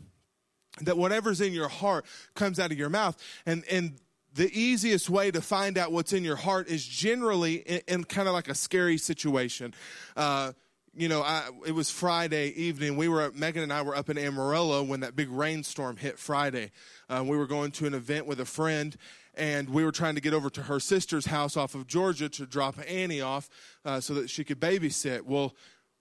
That 0.81 0.97
whatever's 0.97 1.41
in 1.41 1.53
your 1.53 1.69
heart 1.69 2.05
comes 2.35 2.59
out 2.59 2.71
of 2.71 2.77
your 2.77 2.89
mouth. 2.89 3.17
And 3.45 3.63
and 3.71 3.99
the 4.37 4.51
easiest 4.57 5.09
way 5.09 5.31
to 5.31 5.41
find 5.41 5.77
out 5.77 5.91
what's 5.91 6.13
in 6.13 6.23
your 6.23 6.35
heart 6.35 6.67
is 6.67 6.85
generally 6.85 7.55
in, 7.55 7.81
in 7.87 8.03
kind 8.03 8.27
of 8.27 8.35
like 8.35 8.47
a 8.47 8.55
scary 8.55 8.97
situation. 8.97 9.73
Uh, 10.15 10.53
you 10.95 11.09
know, 11.09 11.21
I, 11.21 11.49
it 11.65 11.73
was 11.73 11.89
Friday 11.89 12.49
evening. 12.49 12.97
We 12.97 13.07
were 13.07 13.31
Megan 13.33 13.63
and 13.63 13.73
I 13.73 13.81
were 13.81 13.95
up 13.95 14.09
in 14.09 14.17
Amarillo 14.17 14.83
when 14.83 14.99
that 15.01 15.15
big 15.15 15.29
rainstorm 15.29 15.97
hit 15.97 16.19
Friday. 16.19 16.71
Uh, 17.09 17.23
we 17.25 17.35
were 17.35 17.47
going 17.47 17.71
to 17.73 17.87
an 17.87 17.95
event 17.95 18.27
with 18.27 18.39
a 18.39 18.45
friend, 18.45 18.95
and 19.33 19.69
we 19.69 19.83
were 19.83 19.91
trying 19.91 20.15
to 20.15 20.21
get 20.21 20.33
over 20.33 20.49
to 20.51 20.63
her 20.63 20.79
sister's 20.79 21.25
house 21.25 21.57
off 21.57 21.73
of 21.73 21.87
Georgia 21.87 22.29
to 22.29 22.45
drop 22.45 22.75
Annie 22.87 23.21
off 23.21 23.49
uh, 23.85 23.99
so 23.99 24.13
that 24.13 24.29
she 24.29 24.43
could 24.43 24.59
babysit. 24.59 25.21
Well, 25.23 25.55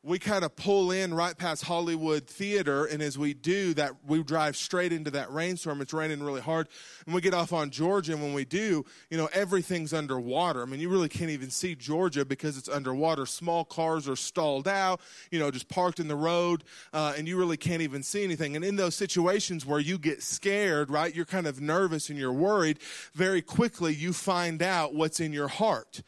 we 0.06 0.20
kind 0.20 0.44
of 0.44 0.54
pull 0.54 0.92
in 0.92 1.12
right 1.12 1.36
past 1.36 1.64
Hollywood 1.64 2.28
Theater, 2.28 2.84
and 2.84 3.02
as 3.02 3.18
we 3.18 3.34
do 3.34 3.74
that, 3.74 3.92
we 4.06 4.22
drive 4.22 4.56
straight 4.56 4.92
into 4.92 5.10
that 5.10 5.32
rainstorm. 5.32 5.80
It's 5.80 5.92
raining 5.92 6.22
really 6.22 6.40
hard, 6.40 6.68
and 7.06 7.14
we 7.14 7.20
get 7.20 7.34
off 7.34 7.52
on 7.52 7.70
Georgia. 7.70 8.12
And 8.12 8.22
when 8.22 8.32
we 8.32 8.44
do, 8.44 8.84
you 9.10 9.16
know, 9.16 9.28
everything's 9.32 9.92
underwater. 9.92 10.62
I 10.62 10.66
mean, 10.66 10.78
you 10.78 10.88
really 10.88 11.08
can't 11.08 11.32
even 11.32 11.50
see 11.50 11.74
Georgia 11.74 12.24
because 12.24 12.56
it's 12.56 12.68
underwater. 12.68 13.26
Small 13.26 13.64
cars 13.64 14.08
are 14.08 14.14
stalled 14.14 14.68
out, 14.68 15.00
you 15.32 15.40
know, 15.40 15.50
just 15.50 15.68
parked 15.68 15.98
in 15.98 16.06
the 16.06 16.14
road, 16.14 16.62
uh, 16.92 17.14
and 17.18 17.26
you 17.26 17.36
really 17.36 17.56
can't 17.56 17.82
even 17.82 18.04
see 18.04 18.22
anything. 18.22 18.54
And 18.54 18.64
in 18.64 18.76
those 18.76 18.94
situations 18.94 19.66
where 19.66 19.80
you 19.80 19.98
get 19.98 20.22
scared, 20.22 20.88
right, 20.88 21.12
you're 21.12 21.24
kind 21.24 21.48
of 21.48 21.60
nervous 21.60 22.10
and 22.10 22.18
you're 22.18 22.32
worried. 22.32 22.78
Very 23.12 23.42
quickly, 23.42 23.92
you 23.92 24.12
find 24.12 24.62
out 24.62 24.94
what's 24.94 25.18
in 25.18 25.32
your 25.32 25.48
heart 25.48 26.02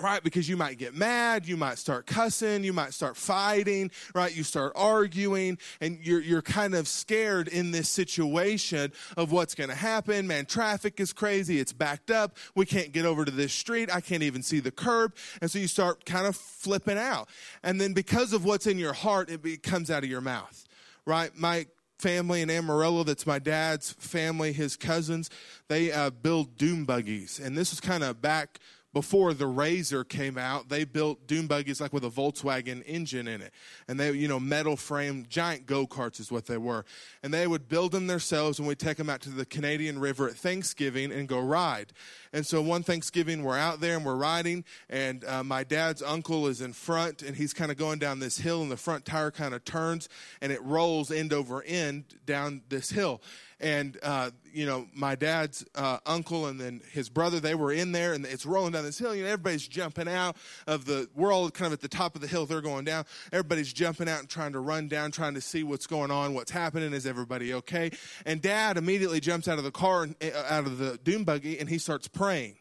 right? 0.00 0.22
Because 0.22 0.48
you 0.48 0.56
might 0.56 0.78
get 0.78 0.94
mad, 0.94 1.46
you 1.46 1.56
might 1.56 1.78
start 1.78 2.06
cussing, 2.06 2.64
you 2.64 2.72
might 2.72 2.92
start 2.92 3.16
fighting, 3.16 3.90
right? 4.14 4.34
You 4.34 4.42
start 4.42 4.72
arguing, 4.74 5.58
and 5.80 5.98
you're, 6.02 6.20
you're 6.20 6.42
kind 6.42 6.74
of 6.74 6.88
scared 6.88 7.48
in 7.48 7.70
this 7.70 7.88
situation 7.88 8.92
of 9.16 9.30
what's 9.30 9.54
going 9.54 9.70
to 9.70 9.76
happen. 9.76 10.26
Man, 10.26 10.46
traffic 10.46 10.98
is 10.98 11.12
crazy, 11.12 11.60
it's 11.60 11.72
backed 11.72 12.10
up, 12.10 12.36
we 12.54 12.66
can't 12.66 12.92
get 12.92 13.04
over 13.04 13.24
to 13.24 13.30
this 13.30 13.52
street, 13.52 13.88
I 13.94 14.00
can't 14.00 14.22
even 14.22 14.42
see 14.42 14.60
the 14.60 14.72
curb. 14.72 15.14
And 15.40 15.50
so 15.50 15.58
you 15.58 15.68
start 15.68 16.04
kind 16.04 16.26
of 16.26 16.36
flipping 16.36 16.98
out. 16.98 17.28
And 17.62 17.80
then 17.80 17.92
because 17.92 18.32
of 18.32 18.44
what's 18.44 18.66
in 18.66 18.78
your 18.78 18.94
heart, 18.94 19.30
it 19.30 19.62
comes 19.62 19.90
out 19.90 20.02
of 20.02 20.10
your 20.10 20.20
mouth, 20.20 20.66
right? 21.06 21.30
My 21.36 21.66
family 22.00 22.42
in 22.42 22.50
Amarillo, 22.50 23.04
that's 23.04 23.26
my 23.26 23.38
dad's 23.38 23.92
family, 23.92 24.52
his 24.52 24.76
cousins, 24.76 25.30
they 25.68 25.92
uh, 25.92 26.10
build 26.10 26.56
dune 26.58 26.84
buggies. 26.84 27.38
And 27.38 27.56
this 27.56 27.70
was 27.70 27.80
kind 27.80 28.02
of 28.02 28.20
back 28.20 28.58
before 28.94 29.34
the 29.34 29.48
Razor 29.48 30.04
came 30.04 30.38
out, 30.38 30.68
they 30.68 30.84
built 30.84 31.26
dune 31.26 31.48
buggies 31.48 31.80
like 31.80 31.92
with 31.92 32.04
a 32.04 32.08
Volkswagen 32.08 32.82
engine 32.86 33.26
in 33.26 33.42
it. 33.42 33.52
And 33.88 33.98
they, 33.98 34.12
you 34.12 34.28
know, 34.28 34.38
metal 34.38 34.76
frame, 34.76 35.26
giant 35.28 35.66
go 35.66 35.84
karts 35.86 36.20
is 36.20 36.30
what 36.30 36.46
they 36.46 36.56
were. 36.56 36.84
And 37.22 37.34
they 37.34 37.48
would 37.48 37.68
build 37.68 37.90
them 37.90 38.06
themselves 38.06 38.60
and 38.60 38.68
we'd 38.68 38.78
take 38.78 38.96
them 38.96 39.10
out 39.10 39.20
to 39.22 39.30
the 39.30 39.44
Canadian 39.44 39.98
River 39.98 40.28
at 40.28 40.36
Thanksgiving 40.36 41.10
and 41.10 41.28
go 41.28 41.40
ride. 41.40 41.92
And 42.32 42.46
so 42.46 42.62
one 42.62 42.84
Thanksgiving, 42.84 43.42
we're 43.42 43.58
out 43.58 43.80
there 43.80 43.96
and 43.96 44.04
we're 44.04 44.16
riding, 44.16 44.64
and 44.88 45.24
uh, 45.24 45.44
my 45.44 45.64
dad's 45.64 46.02
uncle 46.02 46.46
is 46.46 46.60
in 46.60 46.72
front 46.72 47.22
and 47.22 47.36
he's 47.36 47.52
kind 47.52 47.70
of 47.70 47.76
going 47.76 47.98
down 47.98 48.20
this 48.20 48.38
hill, 48.38 48.62
and 48.62 48.70
the 48.70 48.76
front 48.76 49.04
tire 49.04 49.30
kind 49.32 49.54
of 49.54 49.64
turns 49.64 50.08
and 50.40 50.52
it 50.52 50.62
rolls 50.62 51.10
end 51.10 51.32
over 51.32 51.62
end 51.64 52.04
down 52.26 52.62
this 52.68 52.90
hill 52.90 53.20
and 53.60 53.98
uh, 54.02 54.30
you 54.52 54.66
know 54.66 54.86
my 54.94 55.14
dad's 55.14 55.64
uh, 55.74 55.98
uncle 56.06 56.46
and 56.46 56.60
then 56.60 56.80
his 56.92 57.08
brother 57.08 57.40
they 57.40 57.54
were 57.54 57.72
in 57.72 57.92
there 57.92 58.12
and 58.12 58.24
it's 58.26 58.44
rolling 58.44 58.72
down 58.72 58.83
this 58.84 58.98
hill 58.98 59.14
you 59.14 59.22
know 59.22 59.28
everybody's 59.28 59.66
jumping 59.66 60.08
out 60.08 60.36
of 60.66 60.84
the 60.84 61.08
we're 61.14 61.32
all 61.32 61.50
kind 61.50 61.66
of 61.66 61.72
at 61.74 61.80
the 61.80 61.88
top 61.88 62.14
of 62.14 62.20
the 62.20 62.26
hill. 62.26 62.46
They're 62.46 62.60
going 62.60 62.84
down. 62.84 63.04
Everybody's 63.32 63.72
jumping 63.72 64.08
out 64.08 64.20
and 64.20 64.28
trying 64.28 64.52
to 64.52 64.60
run 64.60 64.88
down 64.88 65.10
trying 65.10 65.34
to 65.34 65.40
see 65.40 65.62
what's 65.62 65.86
going 65.86 66.10
on 66.10 66.34
what's 66.34 66.50
happening. 66.50 66.92
Is 66.92 67.06
everybody 67.06 67.54
okay? 67.54 67.90
And 68.26 68.40
dad 68.40 68.76
immediately 68.76 69.20
jumps 69.20 69.48
out 69.48 69.58
of 69.58 69.64
the 69.64 69.70
car 69.70 70.08
uh, 70.22 70.44
out 70.48 70.66
of 70.66 70.78
the 70.78 70.98
dune 71.02 71.24
buggy 71.24 71.58
and 71.58 71.68
he 71.68 71.78
starts 71.78 72.08
praying 72.08 72.56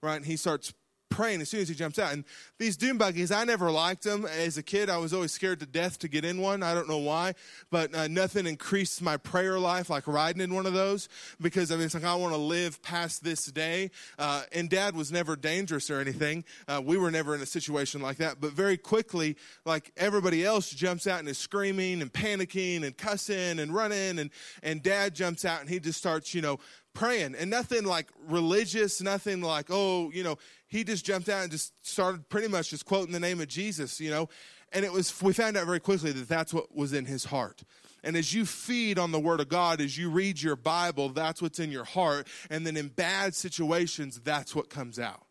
right? 0.00 0.16
And 0.16 0.24
he 0.24 0.36
starts 0.36 0.72
praying 1.10 1.40
as 1.40 1.48
soon 1.48 1.60
as 1.60 1.68
he 1.68 1.74
jumps 1.74 1.98
out. 1.98 2.12
And 2.12 2.24
these 2.58 2.76
dune 2.76 2.98
buggies, 2.98 3.30
I 3.30 3.44
never 3.44 3.70
liked 3.70 4.04
them. 4.04 4.26
As 4.26 4.58
a 4.58 4.62
kid, 4.62 4.90
I 4.90 4.98
was 4.98 5.12
always 5.12 5.32
scared 5.32 5.60
to 5.60 5.66
death 5.66 5.98
to 6.00 6.08
get 6.08 6.24
in 6.24 6.40
one. 6.40 6.62
I 6.62 6.74
don't 6.74 6.88
know 6.88 6.98
why, 6.98 7.34
but 7.70 7.94
uh, 7.94 8.08
nothing 8.08 8.46
increased 8.46 9.02
my 9.02 9.16
prayer 9.16 9.58
life 9.58 9.90
like 9.90 10.06
riding 10.06 10.42
in 10.42 10.54
one 10.54 10.66
of 10.66 10.72
those 10.72 11.08
because 11.40 11.72
I 11.72 11.76
mean, 11.76 11.86
it's 11.86 11.94
like 11.94 12.04
I 12.04 12.14
want 12.14 12.34
to 12.34 12.38
live 12.38 12.82
past 12.82 13.24
this 13.24 13.46
day. 13.46 13.90
Uh, 14.18 14.42
and 14.52 14.68
dad 14.68 14.94
was 14.94 15.10
never 15.10 15.36
dangerous 15.36 15.90
or 15.90 16.00
anything. 16.00 16.44
Uh, 16.66 16.82
we 16.84 16.96
were 16.96 17.10
never 17.10 17.34
in 17.34 17.40
a 17.40 17.46
situation 17.46 18.00
like 18.00 18.18
that. 18.18 18.40
But 18.40 18.52
very 18.52 18.76
quickly, 18.76 19.36
like 19.64 19.92
everybody 19.96 20.44
else 20.44 20.70
jumps 20.70 21.06
out 21.06 21.20
and 21.20 21.28
is 21.28 21.38
screaming 21.38 22.02
and 22.02 22.12
panicking 22.12 22.84
and 22.84 22.96
cussing 22.96 23.58
and 23.58 23.74
running. 23.74 24.18
And, 24.18 24.30
and 24.62 24.82
dad 24.82 25.14
jumps 25.14 25.44
out 25.44 25.60
and 25.60 25.68
he 25.68 25.80
just 25.80 25.98
starts, 25.98 26.34
you 26.34 26.42
know, 26.42 26.58
praying 26.98 27.36
and 27.36 27.48
nothing 27.48 27.84
like 27.84 28.08
religious, 28.26 29.00
nothing 29.00 29.40
like, 29.40 29.66
oh, 29.70 30.10
you 30.12 30.24
know, 30.24 30.36
he 30.66 30.82
just 30.82 31.04
jumped 31.04 31.28
out 31.28 31.42
and 31.42 31.50
just 31.50 31.72
started 31.86 32.28
pretty 32.28 32.48
much 32.48 32.70
just 32.70 32.84
quoting 32.84 33.12
the 33.12 33.20
name 33.20 33.40
of 33.40 33.46
Jesus, 33.46 34.00
you 34.00 34.10
know. 34.10 34.28
And 34.72 34.84
it 34.84 34.92
was, 34.92 35.22
we 35.22 35.32
found 35.32 35.56
out 35.56 35.64
very 35.64 35.80
quickly 35.80 36.10
that 36.12 36.28
that's 36.28 36.52
what 36.52 36.74
was 36.74 36.92
in 36.92 37.04
his 37.04 37.26
heart. 37.26 37.62
And 38.02 38.16
as 38.16 38.34
you 38.34 38.44
feed 38.44 38.98
on 38.98 39.12
the 39.12 39.20
Word 39.20 39.40
of 39.40 39.48
God, 39.48 39.80
as 39.80 39.96
you 39.96 40.10
read 40.10 40.42
your 40.42 40.56
Bible, 40.56 41.08
that's 41.10 41.40
what's 41.40 41.58
in 41.58 41.70
your 41.70 41.84
heart. 41.84 42.26
And 42.50 42.66
then 42.66 42.76
in 42.76 42.88
bad 42.88 43.34
situations, 43.34 44.20
that's 44.20 44.54
what 44.54 44.68
comes 44.68 44.98
out. 44.98 45.24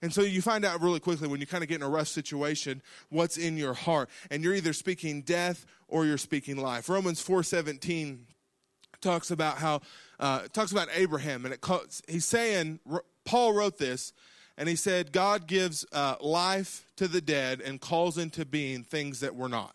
And 0.00 0.12
so 0.12 0.22
you 0.22 0.42
find 0.42 0.64
out 0.64 0.80
really 0.80 0.98
quickly 0.98 1.28
when 1.28 1.40
you 1.40 1.46
kind 1.46 1.62
of 1.62 1.68
get 1.68 1.76
in 1.76 1.82
a 1.82 1.88
rough 1.88 2.08
situation 2.08 2.82
what's 3.10 3.36
in 3.36 3.56
your 3.56 3.74
heart. 3.74 4.08
And 4.30 4.42
you're 4.42 4.54
either 4.54 4.72
speaking 4.72 5.22
death 5.22 5.64
or 5.88 6.06
you're 6.06 6.18
speaking 6.18 6.56
life. 6.56 6.88
Romans 6.88 7.22
4:17 7.24 8.26
talks 9.02 9.30
about 9.30 9.58
how 9.58 9.80
uh, 10.18 10.42
talks 10.52 10.72
about 10.72 10.88
Abraham, 10.94 11.44
and 11.44 11.52
it 11.52 11.60
calls, 11.60 12.00
he's 12.08 12.24
saying 12.24 12.80
Paul 13.24 13.52
wrote 13.52 13.76
this, 13.76 14.12
and 14.56 14.68
he 14.68 14.76
said 14.76 15.12
God 15.12 15.46
gives 15.46 15.84
uh, 15.92 16.14
life 16.20 16.86
to 16.96 17.08
the 17.08 17.20
dead 17.20 17.60
and 17.60 17.80
calls 17.80 18.16
into 18.16 18.44
being 18.44 18.84
things 18.84 19.20
that 19.20 19.34
were 19.34 19.48
not. 19.48 19.74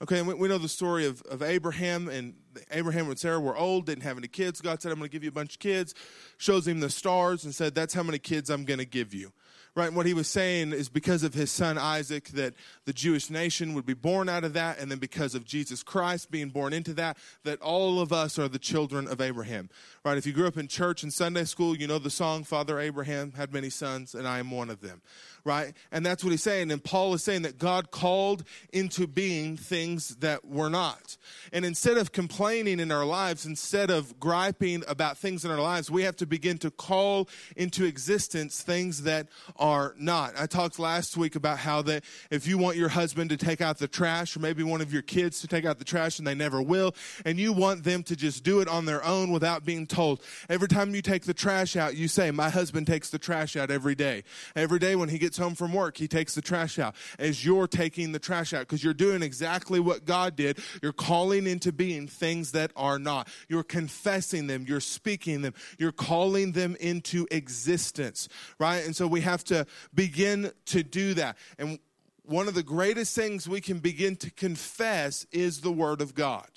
Okay, 0.00 0.22
we, 0.22 0.34
we 0.34 0.48
know 0.48 0.58
the 0.58 0.68
story 0.68 1.06
of, 1.06 1.22
of 1.22 1.42
Abraham, 1.42 2.08
and 2.08 2.34
Abraham 2.70 3.08
and 3.08 3.18
Sarah 3.18 3.40
were 3.40 3.56
old, 3.56 3.86
didn't 3.86 4.04
have 4.04 4.16
any 4.16 4.28
kids. 4.28 4.60
God 4.60 4.80
said, 4.80 4.92
I'm 4.92 4.98
going 4.98 5.08
to 5.08 5.12
give 5.12 5.24
you 5.24 5.30
a 5.30 5.32
bunch 5.32 5.54
of 5.54 5.58
kids. 5.58 5.92
Shows 6.36 6.68
him 6.68 6.78
the 6.78 6.88
stars 6.88 7.44
and 7.44 7.52
said, 7.52 7.74
That's 7.74 7.94
how 7.94 8.04
many 8.04 8.18
kids 8.18 8.48
I'm 8.48 8.64
going 8.64 8.78
to 8.78 8.86
give 8.86 9.12
you 9.12 9.32
right? 9.74 9.88
And 9.88 9.96
what 9.96 10.06
he 10.06 10.14
was 10.14 10.28
saying 10.28 10.72
is 10.72 10.88
because 10.88 11.22
of 11.22 11.34
his 11.34 11.50
son 11.50 11.78
Isaac, 11.78 12.28
that 12.30 12.54
the 12.84 12.92
Jewish 12.92 13.30
nation 13.30 13.74
would 13.74 13.86
be 13.86 13.94
born 13.94 14.28
out 14.28 14.44
of 14.44 14.52
that, 14.54 14.78
and 14.78 14.90
then 14.90 14.98
because 14.98 15.34
of 15.34 15.44
Jesus 15.44 15.82
Christ 15.82 16.30
being 16.30 16.48
born 16.48 16.72
into 16.72 16.94
that, 16.94 17.16
that 17.44 17.60
all 17.60 18.00
of 18.00 18.12
us 18.12 18.38
are 18.38 18.48
the 18.48 18.58
children 18.58 19.06
of 19.06 19.20
Abraham, 19.20 19.68
right? 20.04 20.18
If 20.18 20.26
you 20.26 20.32
grew 20.32 20.46
up 20.46 20.56
in 20.56 20.68
church 20.68 21.02
and 21.02 21.12
Sunday 21.12 21.44
school, 21.44 21.76
you 21.76 21.86
know 21.86 21.98
the 21.98 22.10
song, 22.10 22.44
Father 22.44 22.78
Abraham 22.78 23.32
had 23.32 23.52
many 23.52 23.70
sons, 23.70 24.14
and 24.14 24.26
I 24.26 24.38
am 24.38 24.50
one 24.50 24.70
of 24.70 24.80
them, 24.80 25.02
right? 25.48 25.72
And 25.90 26.04
that's 26.04 26.22
what 26.22 26.30
he's 26.30 26.42
saying. 26.42 26.70
And 26.70 26.84
Paul 26.84 27.14
is 27.14 27.24
saying 27.24 27.42
that 27.42 27.58
God 27.58 27.90
called 27.90 28.44
into 28.70 29.06
being 29.06 29.56
things 29.56 30.16
that 30.16 30.44
were 30.44 30.68
not. 30.68 31.16
And 31.52 31.64
instead 31.64 31.96
of 31.96 32.12
complaining 32.12 32.80
in 32.80 32.92
our 32.92 33.06
lives, 33.06 33.46
instead 33.46 33.90
of 33.90 34.20
griping 34.20 34.84
about 34.86 35.16
things 35.16 35.46
in 35.46 35.50
our 35.50 35.60
lives, 35.60 35.90
we 35.90 36.02
have 36.02 36.16
to 36.16 36.26
begin 36.26 36.58
to 36.58 36.70
call 36.70 37.30
into 37.56 37.86
existence 37.86 38.62
things 38.62 39.04
that 39.04 39.28
are 39.56 39.94
not. 39.98 40.34
I 40.38 40.46
talked 40.46 40.78
last 40.78 41.16
week 41.16 41.34
about 41.34 41.58
how 41.58 41.80
that 41.82 42.04
if 42.30 42.46
you 42.46 42.58
want 42.58 42.76
your 42.76 42.90
husband 42.90 43.30
to 43.30 43.38
take 43.38 43.62
out 43.62 43.78
the 43.78 43.88
trash, 43.88 44.36
or 44.36 44.40
maybe 44.40 44.62
one 44.62 44.82
of 44.82 44.92
your 44.92 45.02
kids 45.02 45.40
to 45.40 45.48
take 45.48 45.64
out 45.64 45.78
the 45.78 45.84
trash 45.84 46.18
and 46.18 46.28
they 46.28 46.34
never 46.34 46.60
will, 46.60 46.94
and 47.24 47.38
you 47.38 47.54
want 47.54 47.84
them 47.84 48.02
to 48.02 48.14
just 48.14 48.44
do 48.44 48.60
it 48.60 48.68
on 48.68 48.84
their 48.84 49.02
own 49.02 49.32
without 49.32 49.64
being 49.64 49.86
told. 49.86 50.20
Every 50.50 50.68
time 50.68 50.94
you 50.94 51.00
take 51.00 51.24
the 51.24 51.32
trash 51.32 51.74
out, 51.74 51.96
you 51.96 52.06
say, 52.06 52.30
My 52.30 52.50
husband 52.50 52.86
takes 52.86 53.08
the 53.08 53.18
trash 53.18 53.56
out 53.56 53.70
every 53.70 53.94
day. 53.94 54.24
Every 54.54 54.78
day 54.78 54.94
when 54.94 55.08
he 55.08 55.18
gets 55.18 55.37
home 55.38 55.54
from 55.54 55.72
work, 55.72 55.96
he 55.96 56.08
takes 56.08 56.34
the 56.34 56.42
trash 56.42 56.78
out 56.78 56.94
as 57.18 57.44
you're 57.44 57.66
taking 57.66 58.12
the 58.12 58.18
trash 58.18 58.52
out 58.52 58.60
because 58.60 58.84
you're 58.84 58.94
doing 58.94 59.22
exactly 59.22 59.80
what 59.80 60.04
God 60.04 60.36
did. 60.36 60.58
You're 60.82 60.92
calling 60.92 61.46
into 61.46 61.72
being 61.72 62.06
things 62.06 62.52
that 62.52 62.72
are 62.76 62.98
not. 62.98 63.28
You're 63.48 63.62
confessing 63.62 64.46
them, 64.46 64.64
you're 64.68 64.80
speaking 64.80 65.42
them, 65.42 65.54
you're 65.78 65.92
calling 65.92 66.52
them 66.52 66.76
into 66.80 67.26
existence, 67.30 68.28
right? 68.58 68.84
And 68.84 68.94
so 68.94 69.06
we 69.06 69.22
have 69.22 69.44
to 69.44 69.66
begin 69.94 70.52
to 70.66 70.82
do 70.82 71.14
that. 71.14 71.36
And 71.58 71.78
one 72.24 72.48
of 72.48 72.54
the 72.54 72.62
greatest 72.62 73.14
things 73.14 73.48
we 73.48 73.60
can 73.60 73.78
begin 73.78 74.16
to 74.16 74.30
confess 74.30 75.26
is 75.32 75.62
the 75.62 75.72
Word 75.72 76.02
of 76.02 76.14
God 76.14 76.48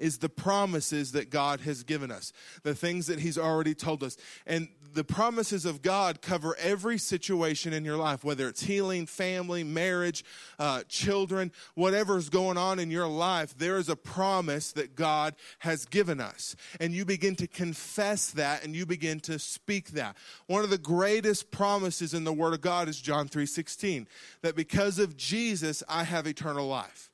is 0.00 0.18
the 0.18 0.28
promises 0.28 1.12
that 1.12 1.30
God 1.30 1.60
has 1.60 1.84
given 1.84 2.10
us, 2.10 2.32
the 2.62 2.74
things 2.74 3.06
that 3.06 3.20
He's 3.20 3.38
already 3.38 3.74
told 3.74 4.02
us. 4.02 4.16
And 4.46 4.68
the 4.94 5.04
promises 5.04 5.64
of 5.64 5.82
God 5.82 6.20
cover 6.20 6.56
every 6.58 6.98
situation 6.98 7.72
in 7.72 7.84
your 7.84 7.96
life, 7.96 8.24
whether 8.24 8.48
it's 8.48 8.62
healing, 8.62 9.06
family, 9.06 9.62
marriage, 9.62 10.24
uh, 10.58 10.82
children, 10.88 11.52
whatever's 11.74 12.28
going 12.28 12.56
on 12.56 12.78
in 12.78 12.90
your 12.90 13.06
life, 13.06 13.56
there 13.56 13.76
is 13.76 13.88
a 13.88 13.96
promise 13.96 14.72
that 14.72 14.96
God 14.96 15.36
has 15.60 15.84
given 15.84 16.20
us. 16.20 16.56
And 16.80 16.92
you 16.92 17.04
begin 17.04 17.36
to 17.36 17.46
confess 17.46 18.30
that 18.30 18.64
and 18.64 18.74
you 18.74 18.86
begin 18.86 19.20
to 19.20 19.38
speak 19.38 19.90
that. 19.90 20.16
One 20.46 20.64
of 20.64 20.70
the 20.70 20.78
greatest 20.78 21.50
promises 21.50 22.14
in 22.14 22.24
the 22.24 22.32
Word 22.32 22.54
of 22.54 22.60
God 22.60 22.88
is 22.88 23.00
John 23.00 23.28
3 23.28 23.46
16, 23.46 24.08
that 24.42 24.56
because 24.56 24.98
of 24.98 25.16
Jesus, 25.16 25.82
I 25.88 26.04
have 26.04 26.26
eternal 26.26 26.66
life. 26.66 27.09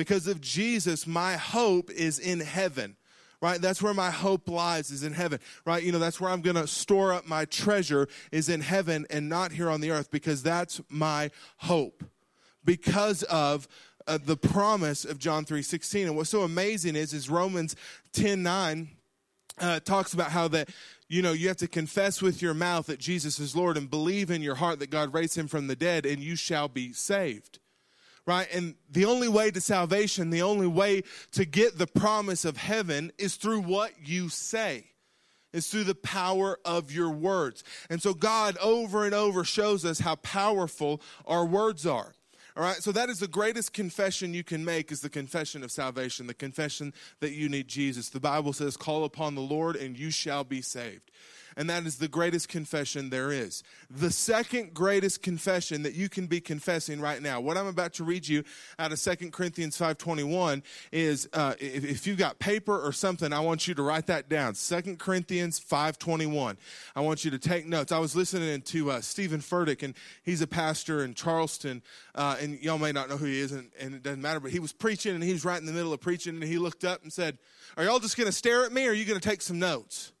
Because 0.00 0.26
of 0.26 0.40
Jesus, 0.40 1.06
my 1.06 1.36
hope 1.36 1.90
is 1.90 2.18
in 2.18 2.40
heaven 2.40 2.96
right? 3.42 3.60
That's 3.60 3.82
where 3.82 3.92
my 3.92 4.10
hope 4.10 4.48
lies 4.48 4.90
is 4.90 5.02
in 5.02 5.12
heaven 5.12 5.40
right? 5.66 5.82
You 5.82 5.92
know 5.92 5.98
that's 5.98 6.18
where 6.18 6.30
i'm 6.30 6.40
going 6.40 6.56
to 6.56 6.66
store 6.66 7.12
up 7.12 7.28
my 7.28 7.44
treasure 7.44 8.08
is 8.32 8.48
in 8.48 8.62
heaven 8.62 9.06
and 9.10 9.28
not 9.28 9.52
here 9.52 9.68
on 9.68 9.82
the 9.82 9.90
earth 9.90 10.10
because 10.10 10.42
that's 10.42 10.80
my 10.88 11.30
hope. 11.58 12.02
Because 12.64 13.24
of 13.24 13.68
uh, 14.06 14.18
the 14.24 14.38
promise 14.38 15.04
of 15.04 15.18
john 15.18 15.44
3.16 15.44 16.06
and 16.06 16.16
what's 16.16 16.30
so 16.30 16.44
amazing 16.44 16.96
is 16.96 17.12
is 17.12 17.28
romans 17.28 17.76
10.9 18.14 18.88
uh, 19.58 19.80
talks 19.80 20.14
about 20.14 20.30
how 20.30 20.48
that 20.48 20.70
you 21.08 21.20
know 21.20 21.32
you 21.32 21.48
have 21.48 21.58
to 21.58 21.68
confess 21.68 22.22
with 22.22 22.40
your 22.40 22.54
mouth 22.54 22.86
that 22.86 22.98
jesus 22.98 23.38
is 23.38 23.54
lord 23.54 23.76
and 23.76 23.90
believe 23.90 24.30
in 24.30 24.40
your 24.40 24.54
heart 24.54 24.78
that 24.78 24.88
god 24.88 25.12
raised 25.12 25.36
him 25.36 25.46
from 25.46 25.66
the 25.66 25.76
dead 25.76 26.06
and 26.06 26.20
you 26.20 26.36
shall 26.36 26.68
be 26.68 26.94
saved 26.94 27.58
right? 28.26 28.48
And 28.52 28.74
the 28.90 29.04
only 29.04 29.28
way 29.28 29.50
to 29.50 29.60
salvation, 29.60 30.30
the 30.30 30.42
only 30.42 30.66
way 30.66 31.02
to 31.32 31.44
get 31.44 31.78
the 31.78 31.86
promise 31.86 32.44
of 32.44 32.56
heaven 32.56 33.12
is 33.18 33.36
through 33.36 33.60
what 33.60 33.92
you 34.04 34.28
say. 34.28 34.84
It's 35.52 35.68
through 35.68 35.84
the 35.84 35.94
power 35.94 36.58
of 36.64 36.92
your 36.92 37.10
words. 37.10 37.64
And 37.88 38.00
so 38.00 38.14
God 38.14 38.56
over 38.58 39.04
and 39.04 39.14
over 39.14 39.44
shows 39.44 39.84
us 39.84 39.98
how 39.98 40.16
powerful 40.16 41.00
our 41.26 41.44
words 41.44 41.86
are. 41.86 42.12
All 42.56 42.64
right, 42.64 42.76
so 42.76 42.92
that 42.92 43.08
is 43.08 43.20
the 43.20 43.28
greatest 43.28 43.72
confession 43.72 44.34
you 44.34 44.44
can 44.44 44.64
make 44.64 44.90
is 44.90 45.00
the 45.00 45.08
confession 45.08 45.62
of 45.62 45.70
salvation, 45.70 46.26
the 46.26 46.34
confession 46.34 46.92
that 47.20 47.32
you 47.32 47.48
need 47.48 47.68
Jesus. 47.68 48.08
The 48.08 48.20
Bible 48.20 48.52
says, 48.52 48.76
Call 48.76 49.04
upon 49.04 49.34
the 49.34 49.40
Lord 49.40 49.76
and 49.76 49.98
you 49.98 50.10
shall 50.10 50.44
be 50.44 50.60
saved. 50.60 51.10
And 51.56 51.68
that 51.70 51.86
is 51.86 51.96
the 51.96 52.08
greatest 52.08 52.48
confession 52.48 53.10
there 53.10 53.32
is. 53.32 53.62
The 53.90 54.10
second 54.10 54.74
greatest 54.74 55.22
confession 55.22 55.82
that 55.82 55.94
you 55.94 56.08
can 56.08 56.26
be 56.26 56.40
confessing 56.40 57.00
right 57.00 57.20
now. 57.20 57.40
What 57.40 57.56
I'm 57.56 57.66
about 57.66 57.94
to 57.94 58.04
read 58.04 58.26
you 58.26 58.44
out 58.78 58.92
of 58.92 59.00
2 59.00 59.30
Corinthians 59.30 59.78
5:21 59.78 60.62
is 60.92 61.28
uh, 61.32 61.54
if, 61.58 61.84
if 61.84 62.06
you've 62.06 62.18
got 62.18 62.38
paper 62.38 62.78
or 62.78 62.92
something, 62.92 63.32
I 63.32 63.40
want 63.40 63.66
you 63.68 63.74
to 63.74 63.82
write 63.82 64.06
that 64.06 64.28
down. 64.28 64.54
2 64.54 64.96
Corinthians 64.96 65.60
5:21. 65.60 66.56
I 66.94 67.00
want 67.00 67.24
you 67.24 67.30
to 67.30 67.38
take 67.38 67.66
notes. 67.66 67.92
I 67.92 67.98
was 67.98 68.14
listening 68.14 68.62
to 68.62 68.90
uh, 68.90 69.00
Steven 69.00 69.40
Furtick, 69.40 69.82
and 69.82 69.94
he's 70.22 70.42
a 70.42 70.46
pastor 70.46 71.04
in 71.04 71.14
Charleston, 71.14 71.82
uh, 72.14 72.36
and 72.40 72.60
y'all 72.60 72.78
may 72.78 72.92
not 72.92 73.08
know 73.08 73.16
who 73.16 73.26
he 73.26 73.40
is, 73.40 73.52
and, 73.52 73.70
and 73.78 73.94
it 73.94 74.02
doesn't 74.02 74.22
matter. 74.22 74.40
But 74.40 74.50
he 74.50 74.58
was 74.58 74.72
preaching, 74.72 75.14
and 75.14 75.22
he 75.22 75.32
was 75.32 75.44
right 75.44 75.60
in 75.60 75.66
the 75.66 75.72
middle 75.72 75.92
of 75.92 76.00
preaching, 76.00 76.34
and 76.34 76.44
he 76.44 76.58
looked 76.58 76.84
up 76.84 77.02
and 77.02 77.12
said, 77.12 77.38
"Are 77.76 77.84
y'all 77.84 77.98
just 77.98 78.16
going 78.16 78.26
to 78.26 78.32
stare 78.32 78.64
at 78.64 78.72
me, 78.72 78.86
or 78.86 78.90
are 78.90 78.94
you 78.94 79.04
going 79.04 79.20
to 79.20 79.28
take 79.28 79.42
some 79.42 79.58
notes?" 79.58 80.12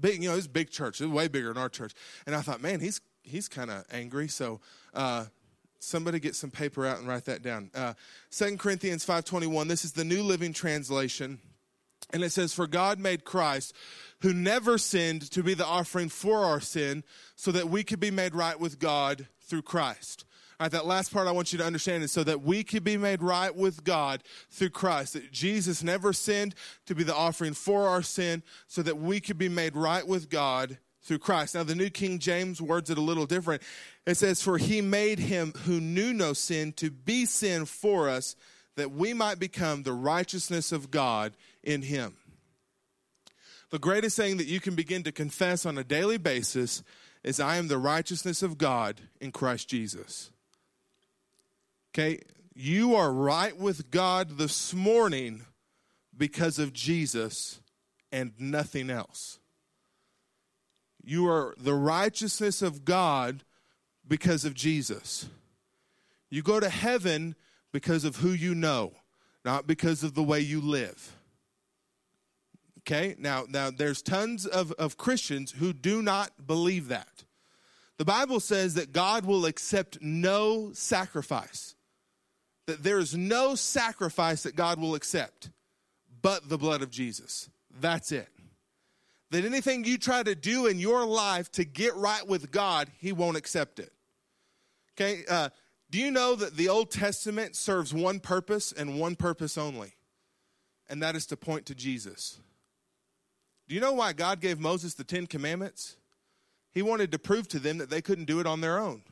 Big, 0.00 0.22
you 0.22 0.28
know, 0.28 0.36
it's 0.36 0.46
big 0.46 0.70
church. 0.70 1.00
It's 1.00 1.10
way 1.10 1.28
bigger 1.28 1.48
than 1.48 1.58
our 1.58 1.68
church. 1.68 1.92
And 2.26 2.34
I 2.34 2.40
thought, 2.40 2.60
man, 2.60 2.80
he's 2.80 3.00
he's 3.22 3.48
kind 3.48 3.70
of 3.70 3.84
angry. 3.90 4.28
So 4.28 4.60
uh, 4.94 5.26
somebody 5.80 6.20
get 6.20 6.34
some 6.34 6.50
paper 6.50 6.86
out 6.86 6.98
and 6.98 7.08
write 7.08 7.24
that 7.26 7.42
down. 7.42 7.70
Uh, 7.74 7.94
2 8.30 8.56
Corinthians 8.56 9.04
5.21, 9.04 9.68
this 9.68 9.84
is 9.84 9.92
the 9.92 10.04
New 10.04 10.22
Living 10.22 10.52
Translation. 10.52 11.38
And 12.12 12.22
it 12.22 12.30
says, 12.30 12.52
For 12.52 12.66
God 12.66 12.98
made 12.98 13.24
Christ, 13.24 13.74
who 14.20 14.32
never 14.32 14.78
sinned, 14.78 15.30
to 15.32 15.42
be 15.42 15.54
the 15.54 15.66
offering 15.66 16.08
for 16.08 16.44
our 16.44 16.60
sin, 16.60 17.02
so 17.34 17.50
that 17.52 17.68
we 17.68 17.82
could 17.82 18.00
be 18.00 18.10
made 18.10 18.34
right 18.34 18.58
with 18.58 18.78
God 18.78 19.26
through 19.40 19.62
Christ. 19.62 20.24
All 20.58 20.64
right, 20.64 20.72
that 20.72 20.86
last 20.86 21.12
part 21.12 21.28
I 21.28 21.32
want 21.32 21.52
you 21.52 21.58
to 21.58 21.66
understand 21.66 22.02
is 22.02 22.12
so 22.12 22.24
that 22.24 22.42
we 22.42 22.64
could 22.64 22.82
be 22.82 22.96
made 22.96 23.22
right 23.22 23.54
with 23.54 23.84
God 23.84 24.22
through 24.50 24.70
Christ. 24.70 25.12
That 25.12 25.30
Jesus 25.30 25.82
never 25.82 26.14
sinned 26.14 26.54
to 26.86 26.94
be 26.94 27.04
the 27.04 27.14
offering 27.14 27.52
for 27.52 27.86
our 27.86 28.00
sin, 28.00 28.42
so 28.66 28.80
that 28.82 28.96
we 28.96 29.20
could 29.20 29.36
be 29.36 29.50
made 29.50 29.76
right 29.76 30.06
with 30.06 30.30
God 30.30 30.78
through 31.02 31.18
Christ. 31.18 31.54
Now, 31.54 31.62
the 31.62 31.74
New 31.74 31.90
King 31.90 32.18
James 32.18 32.62
words 32.62 32.88
it 32.88 32.96
a 32.96 33.02
little 33.02 33.26
different. 33.26 33.62
It 34.06 34.16
says, 34.16 34.40
For 34.40 34.56
he 34.56 34.80
made 34.80 35.18
him 35.18 35.52
who 35.64 35.78
knew 35.78 36.14
no 36.14 36.32
sin 36.32 36.72
to 36.74 36.90
be 36.90 37.26
sin 37.26 37.66
for 37.66 38.08
us, 38.08 38.34
that 38.76 38.92
we 38.92 39.12
might 39.12 39.38
become 39.38 39.82
the 39.82 39.92
righteousness 39.92 40.72
of 40.72 40.90
God 40.90 41.36
in 41.62 41.82
him. 41.82 42.16
The 43.70 43.78
greatest 43.78 44.16
thing 44.16 44.38
that 44.38 44.46
you 44.46 44.60
can 44.60 44.74
begin 44.74 45.02
to 45.02 45.12
confess 45.12 45.66
on 45.66 45.76
a 45.76 45.84
daily 45.84 46.18
basis 46.18 46.82
is, 47.22 47.40
I 47.40 47.56
am 47.56 47.68
the 47.68 47.78
righteousness 47.78 48.42
of 48.42 48.56
God 48.56 49.00
in 49.20 49.32
Christ 49.32 49.68
Jesus. 49.68 50.30
Okay, 51.98 52.20
you 52.54 52.94
are 52.94 53.10
right 53.10 53.56
with 53.56 53.90
God 53.90 54.36
this 54.36 54.74
morning 54.74 55.46
because 56.14 56.58
of 56.58 56.74
Jesus 56.74 57.62
and 58.12 58.34
nothing 58.38 58.90
else. 58.90 59.38
You 61.02 61.26
are 61.26 61.54
the 61.56 61.72
righteousness 61.72 62.60
of 62.60 62.84
God 62.84 63.44
because 64.06 64.44
of 64.44 64.52
Jesus. 64.52 65.30
You 66.28 66.42
go 66.42 66.60
to 66.60 66.68
heaven 66.68 67.34
because 67.72 68.04
of 68.04 68.16
who 68.16 68.32
you 68.32 68.54
know, 68.54 68.92
not 69.42 69.66
because 69.66 70.02
of 70.02 70.12
the 70.12 70.22
way 70.22 70.40
you 70.40 70.60
live. 70.60 71.16
Okay? 72.80 73.14
Now, 73.18 73.46
now 73.48 73.70
there's 73.70 74.02
tons 74.02 74.44
of, 74.44 74.70
of 74.72 74.98
Christians 74.98 75.52
who 75.52 75.72
do 75.72 76.02
not 76.02 76.46
believe 76.46 76.88
that. 76.88 77.24
The 77.96 78.04
Bible 78.04 78.40
says 78.40 78.74
that 78.74 78.92
God 78.92 79.24
will 79.24 79.46
accept 79.46 80.02
no 80.02 80.72
sacrifice 80.74 81.72
that 82.66 82.82
there 82.82 82.98
is 82.98 83.16
no 83.16 83.54
sacrifice 83.54 84.42
that 84.42 84.56
God 84.56 84.80
will 84.80 84.94
accept 84.94 85.50
but 86.22 86.48
the 86.48 86.58
blood 86.58 86.82
of 86.82 86.90
Jesus. 86.90 87.48
That's 87.80 88.12
it. 88.12 88.28
That 89.30 89.44
anything 89.44 89.84
you 89.84 89.98
try 89.98 90.22
to 90.22 90.34
do 90.34 90.66
in 90.66 90.78
your 90.78 91.04
life 91.04 91.50
to 91.52 91.64
get 91.64 91.94
right 91.96 92.26
with 92.26 92.50
God, 92.50 92.90
He 92.98 93.12
won't 93.12 93.36
accept 93.36 93.78
it. 93.78 93.92
Okay? 94.94 95.24
Uh, 95.28 95.50
do 95.90 95.98
you 95.98 96.10
know 96.10 96.34
that 96.34 96.56
the 96.56 96.68
Old 96.68 96.90
Testament 96.90 97.56
serves 97.56 97.92
one 97.92 98.20
purpose 98.20 98.72
and 98.72 98.98
one 98.98 99.16
purpose 99.16 99.58
only? 99.58 99.94
And 100.88 101.02
that 101.02 101.16
is 101.16 101.26
to 101.26 101.36
point 101.36 101.66
to 101.66 101.74
Jesus. 101.74 102.38
Do 103.68 103.74
you 103.74 103.80
know 103.80 103.92
why 103.92 104.12
God 104.12 104.40
gave 104.40 104.60
Moses 104.60 104.94
the 104.94 105.04
Ten 105.04 105.26
Commandments? 105.26 105.96
He 106.72 106.82
wanted 106.82 107.10
to 107.12 107.18
prove 107.18 107.48
to 107.48 107.58
them 107.58 107.78
that 107.78 107.90
they 107.90 108.00
couldn't 108.00 108.26
do 108.26 108.38
it 108.38 108.46
on 108.46 108.60
their 108.60 108.78
own. 108.78 109.02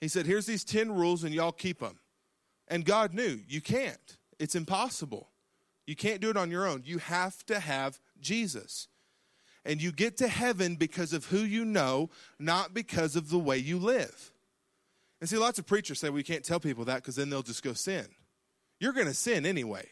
He 0.00 0.08
said, 0.08 0.26
Here's 0.26 0.46
these 0.46 0.64
10 0.64 0.92
rules, 0.92 1.22
and 1.22 1.34
y'all 1.34 1.52
keep 1.52 1.80
them. 1.80 1.99
And 2.70 2.84
God 2.84 3.12
knew 3.12 3.40
you 3.48 3.60
can't. 3.60 4.16
It's 4.38 4.54
impossible. 4.54 5.28
You 5.86 5.96
can't 5.96 6.20
do 6.20 6.30
it 6.30 6.36
on 6.36 6.50
your 6.50 6.66
own. 6.66 6.82
You 6.86 6.98
have 6.98 7.44
to 7.46 7.58
have 7.58 7.98
Jesus. 8.20 8.86
And 9.64 9.82
you 9.82 9.90
get 9.92 10.16
to 10.18 10.28
heaven 10.28 10.76
because 10.76 11.12
of 11.12 11.26
who 11.26 11.38
you 11.38 11.64
know, 11.64 12.10
not 12.38 12.72
because 12.72 13.16
of 13.16 13.28
the 13.28 13.38
way 13.38 13.58
you 13.58 13.78
live. 13.78 14.32
And 15.20 15.28
see, 15.28 15.36
lots 15.36 15.58
of 15.58 15.66
preachers 15.66 15.98
say 15.98 16.08
we 16.08 16.22
can't 16.22 16.44
tell 16.44 16.60
people 16.60 16.86
that 16.86 16.96
because 16.96 17.16
then 17.16 17.28
they'll 17.28 17.42
just 17.42 17.62
go 17.62 17.74
sin. 17.74 18.06
You're 18.78 18.94
going 18.94 19.08
to 19.08 19.14
sin 19.14 19.44
anyway, 19.44 19.86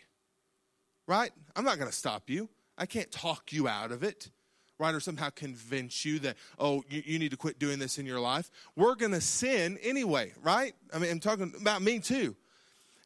right? 1.07 1.33
I'm 1.55 1.65
not 1.65 1.79
going 1.79 1.91
to 1.91 1.97
stop 1.97 2.31
you. 2.31 2.49
I 2.79 2.87
can't 2.87 3.11
talk 3.11 3.53
you 3.53 3.69
out 3.69 3.93
of 3.93 4.03
it, 4.03 4.31
right? 4.79 4.95
Or 4.95 5.01
somehow 5.01 5.29
convince 5.31 6.05
you 6.05 6.21
that, 6.21 6.37
oh, 6.59 6.83
you, 6.89 7.03
you 7.05 7.19
need 7.19 7.33
to 7.33 7.37
quit 7.37 7.59
doing 7.59 7.79
this 7.79 7.99
in 7.99 8.07
your 8.07 8.21
life. 8.21 8.51
We're 8.77 8.95
going 8.95 9.13
to 9.13 9.21
sin 9.21 9.79
anyway, 9.83 10.33
right? 10.43 10.75
I 10.95 10.99
mean, 10.99 11.11
I'm 11.11 11.21
talking 11.21 11.53
about 11.61 11.83
me 11.83 11.99
too. 11.99 12.37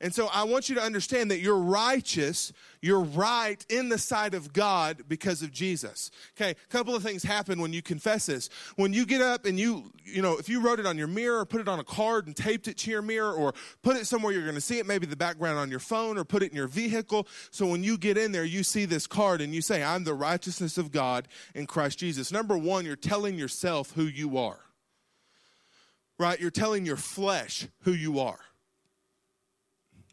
And 0.03 0.13
so 0.13 0.29
I 0.33 0.43
want 0.43 0.69
you 0.69 0.75
to 0.75 0.83
understand 0.83 1.31
that 1.31 1.39
you're 1.39 1.57
righteous, 1.57 2.53
you're 2.81 3.01
right 3.01 3.65
in 3.69 3.89
the 3.89 3.99
sight 3.99 4.35
of 4.35 4.53
God 4.53 5.05
because 5.07 5.43
of 5.43 5.53
Jesus. 5.53 6.11
Okay, 6.37 6.51
a 6.51 6.73
couple 6.73 6.97
of 6.97 7.05
things 7.05 7.23
happen 7.23 7.61
when 7.61 7.73
you 7.73 7.83
confess 7.83 8.27
this. 8.27 8.51
When 8.75 8.93
you 8.93 9.07
get 9.07 9.23
up 9.23 9.47
and 9.47 9.61
you, 9.61 9.93
you 10.05 10.21
know, 10.21 10.37
if 10.39 10.49
you 10.49 10.61
wrote 10.61 10.81
it 10.81 10.87
on 10.87 10.99
your 10.99 11.07
mirror, 11.07 11.39
or 11.39 11.45
put 11.47 11.61
it 11.61 11.69
on 11.69 11.79
a 11.79 11.85
card 11.85 12.27
and 12.27 12.35
taped 12.35 12.67
it 12.67 12.79
to 12.79 12.91
your 12.91 13.01
mirror, 13.01 13.33
or 13.33 13.55
put 13.83 13.97
it 13.97 14.09
somewhere 14.09 14.33
you're 14.33 14.43
going 14.43 14.57
to 14.57 14.61
see 14.61 14.81
it, 14.81 14.87
maybe 14.87 15.07
the 15.07 15.15
background 15.15 15.57
on 15.57 15.71
your 15.71 15.79
phone, 15.79 16.19
or 16.19 16.25
put 16.25 16.43
it 16.43 16.51
in 16.51 16.57
your 16.57 16.67
vehicle. 16.67 17.29
So 17.53 17.65
when 17.69 17.85
you 17.85 17.97
get 17.97 18.19
in 18.19 18.33
there, 18.33 18.45
you 18.45 18.65
see 18.65 18.87
this 18.87 19.07
card 19.07 19.41
and 19.41 19.55
you 19.55 19.63
say, 19.63 19.85
I'm 19.85 20.03
the 20.03 20.15
righteousness 20.15 20.79
of 20.79 20.91
God 20.91 21.29
in 21.55 21.69
Christ 21.69 22.01
Jesus. 22.01 22.33
Number 22.33 22.59
one, 22.59 22.85
you're 22.85 22.97
telling 22.97 23.39
yourself 23.39 23.93
who 23.93 24.05
you 24.05 24.37
are. 24.37 24.59
Right? 26.19 26.41
You're 26.41 26.51
telling 26.51 26.85
your 26.85 26.97
flesh 26.97 27.69
who 27.83 27.93
you 27.93 28.19
are. 28.19 28.41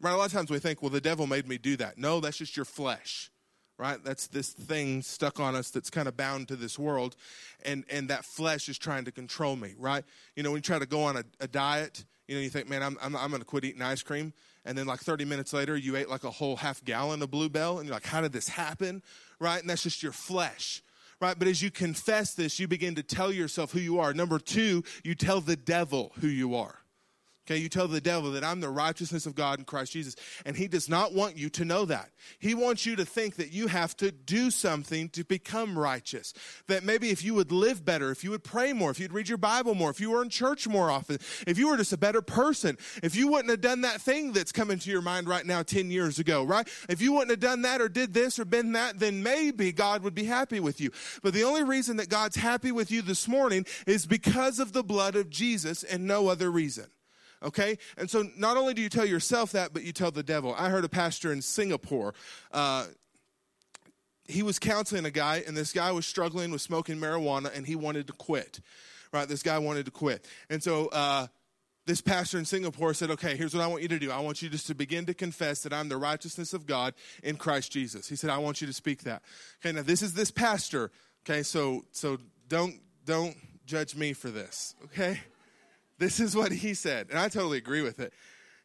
Right? 0.00 0.12
A 0.12 0.16
lot 0.16 0.26
of 0.26 0.32
times 0.32 0.50
we 0.50 0.58
think, 0.58 0.82
well, 0.82 0.90
the 0.90 1.00
devil 1.00 1.26
made 1.26 1.46
me 1.46 1.58
do 1.58 1.76
that. 1.76 1.98
No, 1.98 2.20
that's 2.20 2.38
just 2.38 2.56
your 2.56 2.64
flesh. 2.64 3.30
Right? 3.78 4.02
That's 4.04 4.26
this 4.26 4.50
thing 4.50 5.00
stuck 5.00 5.40
on 5.40 5.54
us 5.54 5.70
that's 5.70 5.88
kind 5.88 6.06
of 6.06 6.14
bound 6.14 6.48
to 6.48 6.56
this 6.56 6.78
world. 6.78 7.16
And 7.64 7.84
and 7.90 8.08
that 8.08 8.26
flesh 8.26 8.68
is 8.68 8.76
trying 8.76 9.06
to 9.06 9.12
control 9.12 9.56
me, 9.56 9.74
right? 9.78 10.04
You 10.36 10.42
know, 10.42 10.50
when 10.50 10.58
you 10.58 10.62
try 10.62 10.78
to 10.78 10.86
go 10.86 11.02
on 11.04 11.16
a, 11.16 11.24
a 11.40 11.48
diet, 11.48 12.04
you 12.28 12.34
know, 12.34 12.42
you 12.42 12.50
think, 12.50 12.68
man, 12.68 12.82
I'm, 12.82 12.98
I'm, 13.00 13.16
I'm 13.16 13.30
going 13.30 13.40
to 13.40 13.46
quit 13.46 13.64
eating 13.64 13.80
ice 13.80 14.02
cream. 14.02 14.34
And 14.66 14.76
then, 14.76 14.86
like 14.86 15.00
30 15.00 15.24
minutes 15.24 15.54
later, 15.54 15.76
you 15.76 15.96
ate 15.96 16.10
like 16.10 16.24
a 16.24 16.30
whole 16.30 16.56
half 16.56 16.84
gallon 16.84 17.22
of 17.22 17.30
Bluebell. 17.30 17.78
And 17.78 17.86
you're 17.86 17.94
like, 17.94 18.04
how 18.04 18.20
did 18.20 18.32
this 18.32 18.48
happen? 18.48 19.02
Right? 19.38 19.60
And 19.60 19.70
that's 19.70 19.82
just 19.82 20.02
your 20.02 20.12
flesh 20.12 20.82
right? 21.20 21.38
But 21.38 21.48
as 21.48 21.62
you 21.62 21.70
confess 21.70 22.34
this, 22.34 22.58
you 22.58 22.66
begin 22.66 22.94
to 22.94 23.02
tell 23.02 23.30
yourself 23.30 23.72
who 23.72 23.80
you 23.80 24.00
are. 24.00 24.14
Number 24.14 24.38
two, 24.38 24.82
you 25.04 25.14
tell 25.14 25.40
the 25.40 25.56
devil 25.56 26.12
who 26.20 26.28
you 26.28 26.54
are. 26.54 26.79
Okay, 27.50 27.58
you 27.58 27.68
tell 27.68 27.88
the 27.88 28.00
devil 28.00 28.30
that 28.30 28.44
I'm 28.44 28.60
the 28.60 28.70
righteousness 28.70 29.26
of 29.26 29.34
God 29.34 29.58
in 29.58 29.64
Christ 29.64 29.90
Jesus. 29.90 30.14
And 30.46 30.56
he 30.56 30.68
does 30.68 30.88
not 30.88 31.12
want 31.12 31.36
you 31.36 31.50
to 31.50 31.64
know 31.64 31.84
that. 31.84 32.10
He 32.38 32.54
wants 32.54 32.86
you 32.86 32.94
to 32.94 33.04
think 33.04 33.34
that 33.36 33.50
you 33.50 33.66
have 33.66 33.96
to 33.96 34.12
do 34.12 34.52
something 34.52 35.08
to 35.08 35.24
become 35.24 35.76
righteous. 35.76 36.32
That 36.68 36.84
maybe 36.84 37.10
if 37.10 37.24
you 37.24 37.34
would 37.34 37.50
live 37.50 37.84
better, 37.84 38.12
if 38.12 38.22
you 38.22 38.30
would 38.30 38.44
pray 38.44 38.72
more, 38.72 38.92
if 38.92 39.00
you'd 39.00 39.12
read 39.12 39.28
your 39.28 39.36
Bible 39.36 39.74
more, 39.74 39.90
if 39.90 40.00
you 40.00 40.12
were 40.12 40.22
in 40.22 40.28
church 40.28 40.68
more 40.68 40.92
often, 40.92 41.18
if 41.44 41.58
you 41.58 41.66
were 41.66 41.76
just 41.76 41.92
a 41.92 41.96
better 41.96 42.22
person, 42.22 42.78
if 43.02 43.16
you 43.16 43.26
wouldn't 43.26 43.50
have 43.50 43.60
done 43.60 43.80
that 43.80 44.00
thing 44.00 44.32
that's 44.32 44.52
coming 44.52 44.78
to 44.78 44.88
your 44.88 45.02
mind 45.02 45.26
right 45.26 45.44
now 45.44 45.64
10 45.64 45.90
years 45.90 46.20
ago, 46.20 46.44
right? 46.44 46.68
If 46.88 47.00
you 47.00 47.14
wouldn't 47.14 47.30
have 47.30 47.40
done 47.40 47.62
that 47.62 47.80
or 47.80 47.88
did 47.88 48.14
this 48.14 48.38
or 48.38 48.44
been 48.44 48.72
that, 48.72 49.00
then 49.00 49.24
maybe 49.24 49.72
God 49.72 50.04
would 50.04 50.14
be 50.14 50.24
happy 50.24 50.60
with 50.60 50.80
you. 50.80 50.92
But 51.20 51.34
the 51.34 51.42
only 51.42 51.64
reason 51.64 51.96
that 51.96 52.08
God's 52.08 52.36
happy 52.36 52.70
with 52.70 52.92
you 52.92 53.02
this 53.02 53.26
morning 53.26 53.66
is 53.88 54.06
because 54.06 54.60
of 54.60 54.72
the 54.72 54.84
blood 54.84 55.16
of 55.16 55.30
Jesus 55.30 55.82
and 55.82 56.06
no 56.06 56.28
other 56.28 56.48
reason 56.48 56.86
okay? 57.42 57.78
And 57.96 58.10
so 58.10 58.24
not 58.36 58.56
only 58.56 58.74
do 58.74 58.82
you 58.82 58.88
tell 58.88 59.06
yourself 59.06 59.52
that, 59.52 59.72
but 59.72 59.82
you 59.82 59.92
tell 59.92 60.10
the 60.10 60.22
devil. 60.22 60.54
I 60.56 60.68
heard 60.68 60.84
a 60.84 60.88
pastor 60.88 61.32
in 61.32 61.42
Singapore. 61.42 62.14
Uh, 62.52 62.86
he 64.26 64.42
was 64.42 64.58
counseling 64.58 65.04
a 65.04 65.10
guy, 65.10 65.42
and 65.46 65.56
this 65.56 65.72
guy 65.72 65.90
was 65.92 66.06
struggling 66.06 66.50
with 66.50 66.60
smoking 66.60 66.96
marijuana, 66.96 67.54
and 67.56 67.66
he 67.66 67.76
wanted 67.76 68.06
to 68.06 68.12
quit. 68.12 68.60
Right? 69.12 69.28
This 69.28 69.42
guy 69.42 69.58
wanted 69.58 69.86
to 69.86 69.90
quit. 69.90 70.26
And 70.48 70.62
so, 70.62 70.86
uh, 70.88 71.26
this 71.86 72.00
pastor 72.00 72.38
in 72.38 72.44
Singapore 72.44 72.94
said, 72.94 73.10
Okay, 73.10 73.36
here's 73.36 73.54
what 73.54 73.64
I 73.64 73.66
want 73.66 73.82
you 73.82 73.88
to 73.88 73.98
do. 73.98 74.12
I 74.12 74.20
want 74.20 74.42
you 74.42 74.48
just 74.48 74.68
to 74.68 74.74
begin 74.74 75.06
to 75.06 75.14
confess 75.14 75.62
that 75.64 75.72
I'm 75.72 75.88
the 75.88 75.96
righteousness 75.96 76.52
of 76.54 76.66
God 76.66 76.94
in 77.22 77.36
Christ 77.36 77.72
Jesus. 77.72 78.08
He 78.08 78.14
said, 78.14 78.30
I 78.30 78.38
want 78.38 78.60
you 78.60 78.68
to 78.68 78.72
speak 78.72 79.02
that. 79.04 79.22
Okay, 79.60 79.74
now 79.74 79.82
this 79.82 80.00
is 80.00 80.14
this 80.14 80.30
pastor. 80.30 80.92
Okay, 81.24 81.42
so 81.42 81.84
so 81.90 82.18
don't 82.46 82.76
don't 83.04 83.36
judge 83.66 83.96
me 83.96 84.12
for 84.12 84.30
this. 84.30 84.74
Okay? 84.84 85.20
This 86.00 86.18
is 86.18 86.34
what 86.34 86.50
he 86.50 86.72
said, 86.72 87.08
and 87.10 87.18
I 87.18 87.28
totally 87.28 87.58
agree 87.58 87.82
with 87.82 88.00
it. 88.00 88.14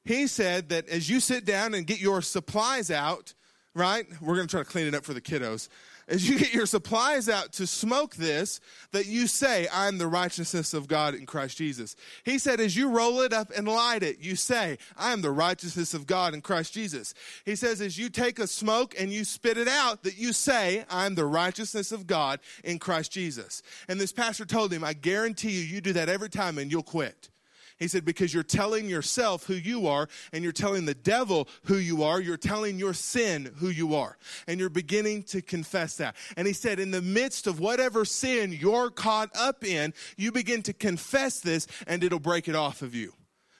He 0.05 0.25
said 0.25 0.69
that 0.69 0.87
as 0.87 1.09
you 1.09 1.19
sit 1.19 1.43
down 1.43 1.73
and 1.73 1.85
get 1.85 1.99
your 1.99 2.21
supplies 2.21 2.89
out, 2.89 3.33
right? 3.73 4.05
We're 4.21 4.35
going 4.35 4.47
to 4.47 4.51
try 4.51 4.63
to 4.63 4.69
clean 4.69 4.87
it 4.87 4.95
up 4.95 5.03
for 5.03 5.13
the 5.13 5.19
kiddos. 5.19 5.67
As 6.07 6.29
you 6.29 6.37
get 6.37 6.53
your 6.53 6.65
supplies 6.65 7.27
out 7.29 7.51
to 7.53 7.65
smoke 7.65 8.15
this, 8.15 8.59
that 8.91 9.07
you 9.07 9.27
say, 9.27 9.67
I'm 9.73 9.97
the 9.97 10.07
righteousness 10.07 10.73
of 10.73 10.87
God 10.87 11.15
in 11.15 11.25
Christ 11.25 11.57
Jesus. 11.57 11.95
He 12.23 12.37
said, 12.37 12.59
as 12.59 12.75
you 12.75 12.89
roll 12.89 13.21
it 13.21 13.33
up 13.33 13.51
and 13.55 13.67
light 13.67 14.03
it, 14.03 14.19
you 14.19 14.35
say, 14.35 14.77
I 14.97 15.13
am 15.13 15.21
the 15.21 15.31
righteousness 15.31 15.93
of 15.93 16.05
God 16.05 16.33
in 16.33 16.41
Christ 16.41 16.73
Jesus. 16.73 17.13
He 17.45 17.55
says, 17.55 17.81
as 17.81 17.97
you 17.97 18.09
take 18.09 18.39
a 18.39 18.47
smoke 18.47 18.95
and 18.97 19.11
you 19.11 19.23
spit 19.23 19.57
it 19.57 19.67
out, 19.67 20.03
that 20.03 20.17
you 20.17 20.33
say, 20.33 20.85
I'm 20.89 21.15
the 21.15 21.25
righteousness 21.25 21.91
of 21.91 22.07
God 22.07 22.39
in 22.63 22.79
Christ 22.79 23.11
Jesus. 23.11 23.63
And 23.87 23.99
this 23.99 24.11
pastor 24.11 24.45
told 24.45 24.71
him, 24.71 24.83
I 24.83 24.93
guarantee 24.93 25.51
you, 25.51 25.61
you 25.61 25.81
do 25.81 25.93
that 25.93 26.09
every 26.09 26.29
time 26.29 26.57
and 26.57 26.71
you'll 26.71 26.83
quit. 26.83 27.29
He 27.77 27.89
said, 27.89 28.05
because 28.05 28.33
you're 28.33 28.43
telling 28.43 28.87
yourself 28.87 29.45
who 29.45 29.53
you 29.53 29.87
are 29.87 30.07
and 30.31 30.43
you're 30.43 30.53
telling 30.53 30.85
the 30.85 30.93
devil 30.93 31.47
who 31.65 31.75
you 31.75 32.03
are. 32.03 32.21
You're 32.21 32.37
telling 32.37 32.79
your 32.79 32.93
sin 32.93 33.51
who 33.57 33.67
you 33.67 33.95
are. 33.95 34.17
And 34.47 34.59
you're 34.59 34.69
beginning 34.69 35.23
to 35.23 35.41
confess 35.41 35.97
that. 35.97 36.15
And 36.37 36.47
he 36.47 36.53
said, 36.53 36.79
in 36.79 36.91
the 36.91 37.01
midst 37.01 37.47
of 37.47 37.59
whatever 37.59 38.05
sin 38.05 38.53
you're 38.57 38.89
caught 38.89 39.29
up 39.35 39.65
in, 39.65 39.93
you 40.15 40.31
begin 40.31 40.61
to 40.63 40.73
confess 40.73 41.41
this 41.41 41.67
and 41.85 42.03
it'll 42.03 42.19
break 42.19 42.47
it 42.47 42.55
off 42.55 42.81
of 42.81 42.95
you. 42.95 43.13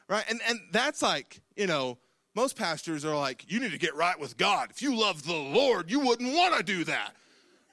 Right? 0.08 0.23
And, 0.30 0.39
and 0.47 0.60
that's 0.71 1.01
like, 1.01 1.41
you 1.58 1.67
know, 1.67 1.97
most 2.36 2.56
pastors 2.56 3.04
are 3.04 3.15
like, 3.15 3.49
you 3.51 3.60
need 3.60 3.71
to 3.71 3.78
get 3.78 3.95
right 3.95 4.19
with 4.19 4.38
God. 4.38 4.69
If 4.69 4.82
you 4.82 4.95
love 4.95 5.25
the 5.25 5.36
Lord, 5.36 5.91
you 5.91 5.99
wouldn't 5.99 6.34
want 6.34 6.56
to 6.56 6.63
do 6.63 6.84
that 6.86 7.15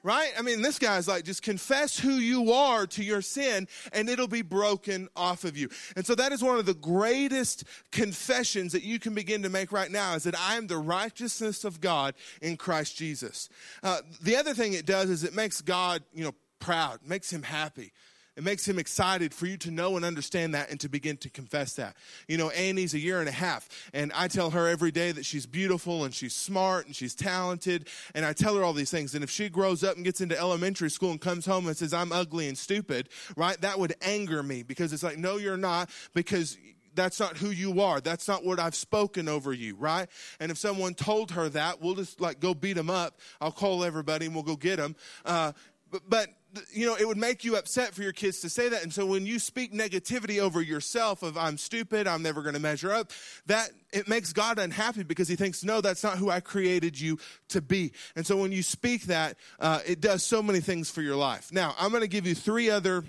right? 0.03 0.31
I 0.37 0.41
mean, 0.41 0.61
this 0.61 0.77
guy's 0.77 1.07
like, 1.07 1.23
just 1.23 1.41
confess 1.41 1.97
who 1.97 2.11
you 2.11 2.51
are 2.51 2.85
to 2.87 3.03
your 3.03 3.21
sin 3.21 3.67
and 3.93 4.09
it'll 4.09 4.27
be 4.27 4.41
broken 4.41 5.07
off 5.15 5.45
of 5.45 5.57
you. 5.57 5.69
And 5.95 6.05
so 6.05 6.13
that 6.15 6.31
is 6.31 6.43
one 6.43 6.59
of 6.59 6.65
the 6.65 6.73
greatest 6.73 7.63
confessions 7.91 8.73
that 8.73 8.83
you 8.83 8.99
can 8.99 9.13
begin 9.13 9.43
to 9.43 9.49
make 9.49 9.71
right 9.71 9.89
now 9.89 10.15
is 10.15 10.23
that 10.23 10.37
I 10.37 10.55
am 10.55 10.67
the 10.67 10.77
righteousness 10.77 11.63
of 11.63 11.79
God 11.79 12.15
in 12.41 12.57
Christ 12.57 12.97
Jesus. 12.97 13.49
Uh, 13.81 14.01
the 14.21 14.35
other 14.35 14.53
thing 14.53 14.73
it 14.73 14.85
does 14.85 15.09
is 15.09 15.23
it 15.23 15.33
makes 15.33 15.61
God, 15.61 16.03
you 16.13 16.25
know, 16.25 16.35
proud, 16.59 16.99
makes 17.05 17.31
him 17.31 17.43
happy. 17.43 17.93
It 18.35 18.43
makes 18.43 18.67
him 18.67 18.79
excited 18.79 19.33
for 19.33 19.45
you 19.45 19.57
to 19.57 19.71
know 19.71 19.95
and 19.95 20.03
understand 20.03 20.55
that 20.55 20.71
and 20.71 20.79
to 20.79 20.89
begin 20.89 21.17
to 21.17 21.29
confess 21.29 21.75
that. 21.75 21.95
You 22.27 22.37
know, 22.37 22.49
Annie's 22.49 22.95
a 22.95 22.99
year 22.99 23.19
and 23.19 23.29
a 23.29 23.33
half, 23.33 23.69
and 23.93 24.11
I 24.15 24.27
tell 24.27 24.49
her 24.51 24.67
every 24.67 24.91
day 24.91 25.11
that 25.11 25.25
she's 25.25 25.45
beautiful 25.45 26.03
and 26.03 26.13
she's 26.13 26.33
smart 26.33 26.87
and 26.87 26.95
she's 26.95 27.13
talented, 27.13 27.87
and 28.15 28.25
I 28.25 28.33
tell 28.33 28.55
her 28.55 28.63
all 28.63 28.73
these 28.73 28.89
things. 28.89 29.13
And 29.13 29.23
if 29.23 29.29
she 29.29 29.49
grows 29.49 29.83
up 29.83 29.95
and 29.97 30.03
gets 30.03 30.19
into 30.19 30.37
elementary 30.37 30.89
school 30.89 31.11
and 31.11 31.21
comes 31.21 31.45
home 31.45 31.67
and 31.67 31.77
says, 31.77 31.93
I'm 31.93 32.11
ugly 32.11 32.47
and 32.47 32.57
stupid, 32.57 33.09
right, 33.37 33.59
that 33.61 33.77
would 33.77 33.93
anger 34.01 34.41
me 34.41 34.63
because 34.63 34.93
it's 34.93 35.03
like, 35.03 35.17
no, 35.17 35.37
you're 35.37 35.55
not, 35.55 35.89
because 36.15 36.57
that's 36.95 37.19
not 37.19 37.37
who 37.37 37.49
you 37.49 37.81
are. 37.81 38.01
That's 38.01 38.27
not 38.27 38.45
what 38.45 38.59
I've 38.59 38.75
spoken 38.75 39.27
over 39.27 39.53
you, 39.53 39.75
right? 39.75 40.07
And 40.39 40.51
if 40.51 40.57
someone 40.57 40.93
told 40.93 41.31
her 41.31 41.49
that, 41.49 41.81
we'll 41.81 41.95
just 41.95 42.21
like 42.21 42.39
go 42.39 42.53
beat 42.53 42.73
them 42.73 42.89
up. 42.89 43.19
I'll 43.41 43.51
call 43.51 43.83
everybody 43.83 44.25
and 44.25 44.35
we'll 44.35 44.43
go 44.43 44.55
get 44.55 44.77
them. 44.77 44.95
Uh, 45.25 45.53
but, 45.93 46.09
but 46.09 46.27
you 46.71 46.87
know, 46.87 46.95
it 46.95 47.07
would 47.07 47.17
make 47.17 47.43
you 47.43 47.55
upset 47.55 47.93
for 47.93 48.01
your 48.01 48.11
kids 48.11 48.39
to 48.41 48.49
say 48.49 48.67
that. 48.67 48.81
And 48.81 48.91
so 48.91 49.05
when 49.05 49.27
you 49.27 49.37
speak 49.37 49.71
negativity 49.71 50.39
over 50.39 50.59
yourself 50.59 51.21
of 51.21 51.37
I'm 51.37 51.57
stupid, 51.57 52.07
I'm 52.07 52.23
never 52.23 52.41
going 52.41 52.55
to 52.55 52.59
measure 52.59 52.91
up, 52.91 53.11
that 53.45 53.69
it 53.91 54.07
makes 54.07 54.33
God 54.33 54.57
unhappy 54.57 55.03
because 55.03 55.27
he 55.27 55.35
thinks, 55.35 55.63
no, 55.63 55.81
that's 55.81 56.03
not 56.03 56.17
who 56.17 56.31
I 56.31 56.39
created 56.39 56.99
you 56.99 57.19
to 57.49 57.61
be. 57.61 57.91
And 58.15 58.25
so 58.25 58.37
when 58.37 58.51
you 58.51 58.63
speak 58.63 59.03
that, 59.03 59.37
uh, 59.59 59.81
it 59.85 60.01
does 60.01 60.23
so 60.23 60.41
many 60.41 60.61
things 60.61 60.89
for 60.89 61.03
your 61.03 61.15
life. 61.15 61.53
Now, 61.53 61.75
I'm 61.77 61.91
going 61.91 62.01
to 62.01 62.07
give 62.07 62.25
you 62.25 62.33
three 62.33 62.71
other 62.71 63.03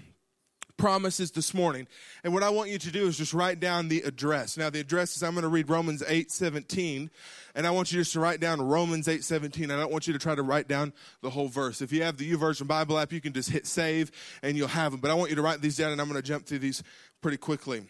promises 0.76 1.30
this 1.30 1.54
morning. 1.54 1.86
And 2.22 2.34
what 2.34 2.42
I 2.42 2.50
want 2.50 2.70
you 2.70 2.78
to 2.78 2.90
do 2.90 3.06
is 3.06 3.16
just 3.16 3.34
write 3.34 3.60
down 3.60 3.88
the 3.88 4.00
address. 4.02 4.56
Now, 4.56 4.70
the 4.70 4.80
address 4.80 5.16
is 5.16 5.22
I'm 5.22 5.32
going 5.32 5.42
to 5.42 5.48
read 5.48 5.68
Romans 5.68 6.02
8 6.06 6.30
17, 6.30 7.10
and 7.54 7.66
I 7.66 7.70
want 7.70 7.92
you 7.92 8.00
just 8.00 8.12
to 8.14 8.20
write 8.20 8.40
down 8.40 8.60
Romans 8.60 9.08
8 9.08 9.22
17. 9.22 9.70
I 9.70 9.76
don't 9.76 9.92
want 9.92 10.06
you 10.06 10.12
to 10.12 10.18
try 10.18 10.34
to 10.34 10.42
write 10.42 10.68
down 10.68 10.92
the 11.22 11.30
whole 11.30 11.48
verse. 11.48 11.80
If 11.80 11.92
you 11.92 12.02
have 12.02 12.16
the 12.16 12.30
YouVersion 12.30 12.66
Bible 12.66 12.98
app, 12.98 13.12
you 13.12 13.20
can 13.20 13.32
just 13.32 13.50
hit 13.50 13.66
save 13.66 14.10
and 14.42 14.56
you'll 14.56 14.68
have 14.68 14.92
them. 14.92 15.00
But 15.00 15.10
I 15.10 15.14
want 15.14 15.30
you 15.30 15.36
to 15.36 15.42
write 15.42 15.60
these 15.60 15.76
down, 15.76 15.92
and 15.92 16.00
I'm 16.00 16.08
going 16.08 16.20
to 16.20 16.26
jump 16.26 16.46
through 16.46 16.60
these 16.60 16.82
pretty 17.20 17.38
quickly. 17.38 17.82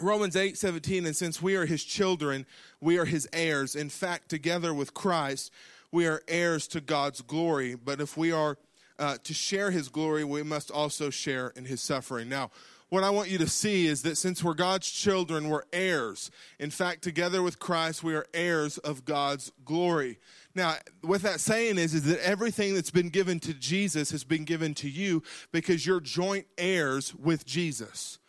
Romans 0.00 0.34
8 0.34 0.58
17, 0.58 1.06
and 1.06 1.14
since 1.14 1.40
we 1.40 1.54
are 1.54 1.66
his 1.66 1.84
children, 1.84 2.46
we 2.80 2.98
are 2.98 3.04
his 3.04 3.28
heirs. 3.32 3.76
In 3.76 3.88
fact, 3.88 4.28
together 4.28 4.74
with 4.74 4.92
Christ, 4.92 5.52
we 5.92 6.06
are 6.06 6.22
heirs 6.26 6.66
to 6.68 6.80
God's 6.80 7.20
glory. 7.20 7.76
But 7.76 8.00
if 8.00 8.16
we 8.16 8.32
are 8.32 8.58
uh, 8.98 9.18
to 9.24 9.34
share 9.34 9.70
his 9.70 9.88
glory, 9.88 10.24
we 10.24 10.42
must 10.42 10.70
also 10.70 11.10
share 11.10 11.48
in 11.56 11.64
his 11.64 11.80
suffering. 11.80 12.28
Now, 12.28 12.50
what 12.90 13.02
I 13.02 13.10
want 13.10 13.28
you 13.28 13.38
to 13.38 13.48
see 13.48 13.86
is 13.86 14.02
that 14.02 14.16
since 14.16 14.44
we're 14.44 14.54
God's 14.54 14.88
children, 14.88 15.48
we're 15.48 15.64
heirs. 15.72 16.30
In 16.60 16.70
fact, 16.70 17.02
together 17.02 17.42
with 17.42 17.58
Christ, 17.58 18.04
we 18.04 18.14
are 18.14 18.26
heirs 18.32 18.78
of 18.78 19.04
God's 19.04 19.50
glory. 19.64 20.18
Now, 20.54 20.76
what 21.00 21.22
that 21.22 21.40
saying 21.40 21.78
is, 21.78 21.94
is 21.94 22.04
that 22.04 22.24
everything 22.24 22.74
that's 22.74 22.92
been 22.92 23.08
given 23.08 23.40
to 23.40 23.54
Jesus 23.54 24.12
has 24.12 24.22
been 24.22 24.44
given 24.44 24.74
to 24.74 24.88
you 24.88 25.22
because 25.50 25.84
you're 25.84 26.00
joint 26.00 26.46
heirs 26.56 27.14
with 27.14 27.44
Jesus 27.44 28.20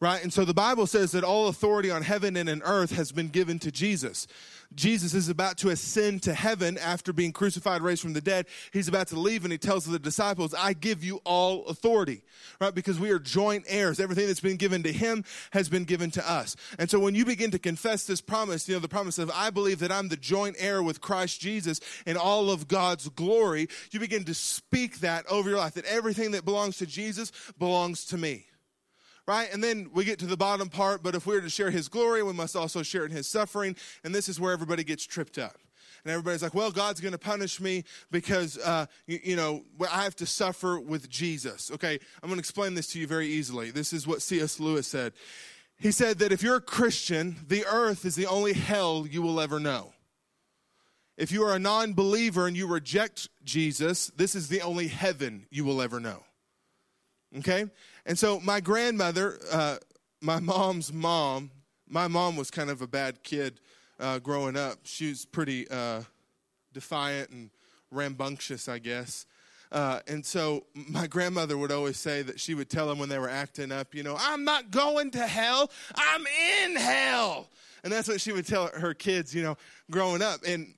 right? 0.00 0.22
And 0.22 0.32
so 0.32 0.44
the 0.44 0.54
Bible 0.54 0.86
says 0.86 1.12
that 1.12 1.24
all 1.24 1.48
authority 1.48 1.90
on 1.90 2.02
heaven 2.02 2.36
and 2.36 2.48
in 2.48 2.62
earth 2.62 2.94
has 2.96 3.12
been 3.12 3.28
given 3.28 3.58
to 3.60 3.72
Jesus. 3.72 4.26
Jesus 4.74 5.14
is 5.14 5.28
about 5.28 5.56
to 5.58 5.70
ascend 5.70 6.22
to 6.24 6.34
heaven 6.34 6.76
after 6.76 7.12
being 7.12 7.32
crucified, 7.32 7.80
raised 7.80 8.02
from 8.02 8.12
the 8.12 8.20
dead. 8.20 8.46
He's 8.72 8.88
about 8.88 9.08
to 9.08 9.18
leave 9.18 9.44
and 9.44 9.52
he 9.52 9.58
tells 9.58 9.86
the 9.86 9.98
disciples, 9.98 10.52
I 10.52 10.74
give 10.74 11.02
you 11.02 11.20
all 11.24 11.64
authority, 11.66 12.22
right? 12.60 12.74
Because 12.74 13.00
we 13.00 13.10
are 13.10 13.18
joint 13.18 13.64
heirs. 13.68 13.98
Everything 13.98 14.26
that's 14.26 14.40
been 14.40 14.56
given 14.56 14.82
to 14.82 14.92
him 14.92 15.24
has 15.52 15.68
been 15.68 15.84
given 15.84 16.10
to 16.12 16.30
us. 16.30 16.56
And 16.78 16.90
so 16.90 16.98
when 16.98 17.14
you 17.14 17.24
begin 17.24 17.50
to 17.52 17.58
confess 17.58 18.04
this 18.04 18.20
promise, 18.20 18.68
you 18.68 18.74
know, 18.74 18.80
the 18.80 18.88
promise 18.88 19.18
of, 19.18 19.30
I 19.32 19.50
believe 19.50 19.78
that 19.78 19.92
I'm 19.92 20.08
the 20.08 20.16
joint 20.16 20.56
heir 20.58 20.82
with 20.82 21.00
Christ 21.00 21.40
Jesus 21.40 21.80
in 22.04 22.16
all 22.16 22.50
of 22.50 22.68
God's 22.68 23.08
glory, 23.08 23.68
you 23.92 24.00
begin 24.00 24.24
to 24.24 24.34
speak 24.34 25.00
that 25.00 25.26
over 25.26 25.48
your 25.48 25.58
life, 25.58 25.74
that 25.74 25.86
everything 25.86 26.32
that 26.32 26.44
belongs 26.44 26.76
to 26.78 26.86
Jesus 26.86 27.32
belongs 27.58 28.04
to 28.06 28.18
me 28.18 28.46
right? 29.26 29.52
And 29.52 29.62
then 29.62 29.90
we 29.92 30.04
get 30.04 30.18
to 30.20 30.26
the 30.26 30.36
bottom 30.36 30.68
part, 30.68 31.02
but 31.02 31.14
if 31.14 31.26
we're 31.26 31.40
to 31.40 31.50
share 31.50 31.70
his 31.70 31.88
glory, 31.88 32.22
we 32.22 32.32
must 32.32 32.56
also 32.56 32.82
share 32.82 33.04
in 33.04 33.10
his 33.10 33.26
suffering. 33.26 33.76
And 34.04 34.14
this 34.14 34.28
is 34.28 34.40
where 34.40 34.52
everybody 34.52 34.84
gets 34.84 35.04
tripped 35.04 35.38
up. 35.38 35.56
And 36.04 36.12
everybody's 36.12 36.42
like, 36.42 36.54
well, 36.54 36.70
God's 36.70 37.00
going 37.00 37.12
to 37.12 37.18
punish 37.18 37.60
me 37.60 37.82
because, 38.12 38.58
uh, 38.58 38.86
you, 39.08 39.18
you, 39.24 39.36
know, 39.36 39.64
I 39.90 40.04
have 40.04 40.14
to 40.16 40.26
suffer 40.26 40.78
with 40.78 41.10
Jesus. 41.10 41.68
Okay, 41.72 41.98
I'm 42.22 42.28
going 42.28 42.36
to 42.36 42.40
explain 42.40 42.74
this 42.74 42.86
to 42.88 43.00
you 43.00 43.08
very 43.08 43.26
easily. 43.26 43.72
This 43.72 43.92
is 43.92 44.06
what 44.06 44.22
C.S. 44.22 44.60
Lewis 44.60 44.86
said. 44.86 45.14
He 45.78 45.90
said 45.90 46.20
that 46.20 46.30
if 46.30 46.44
you're 46.44 46.56
a 46.56 46.60
Christian, 46.60 47.36
the 47.48 47.66
earth 47.66 48.04
is 48.04 48.14
the 48.14 48.26
only 48.26 48.52
hell 48.52 49.04
you 49.10 49.20
will 49.20 49.40
ever 49.40 49.58
know. 49.58 49.94
If 51.16 51.32
you 51.32 51.42
are 51.44 51.54
a 51.54 51.58
non 51.58 51.94
believer 51.94 52.46
and 52.46 52.56
you 52.56 52.66
reject 52.66 53.28
Jesus, 53.42 54.12
this 54.16 54.34
is 54.34 54.48
the 54.48 54.62
only 54.62 54.88
heaven 54.88 55.46
you 55.50 55.64
will 55.64 55.82
ever 55.82 55.98
know. 55.98 56.22
Okay? 57.38 57.66
And 58.04 58.18
so 58.18 58.40
my 58.40 58.60
grandmother, 58.60 59.38
uh, 59.50 59.76
my 60.20 60.40
mom's 60.40 60.92
mom, 60.92 61.50
my 61.88 62.08
mom 62.08 62.36
was 62.36 62.50
kind 62.50 62.70
of 62.70 62.82
a 62.82 62.86
bad 62.86 63.22
kid 63.22 63.60
uh, 64.00 64.18
growing 64.18 64.56
up. 64.56 64.78
She 64.84 65.08
was 65.08 65.24
pretty 65.24 65.68
uh, 65.70 66.02
defiant 66.72 67.30
and 67.30 67.50
rambunctious, 67.90 68.68
I 68.68 68.78
guess. 68.78 69.26
Uh, 69.72 70.00
and 70.06 70.24
so 70.24 70.64
my 70.74 71.06
grandmother 71.06 71.58
would 71.58 71.72
always 71.72 71.96
say 71.96 72.22
that 72.22 72.38
she 72.38 72.54
would 72.54 72.70
tell 72.70 72.86
them 72.86 72.98
when 72.98 73.08
they 73.08 73.18
were 73.18 73.28
acting 73.28 73.72
up, 73.72 73.94
you 73.94 74.02
know, 74.02 74.16
I'm 74.18 74.44
not 74.44 74.70
going 74.70 75.10
to 75.12 75.26
hell, 75.26 75.70
I'm 75.96 76.24
in 76.62 76.76
hell. 76.76 77.48
And 77.82 77.92
that's 77.92 78.08
what 78.08 78.20
she 78.20 78.32
would 78.32 78.46
tell 78.46 78.68
her 78.68 78.94
kids, 78.94 79.34
you 79.34 79.42
know, 79.42 79.56
growing 79.90 80.22
up. 80.22 80.40
And 80.46 80.74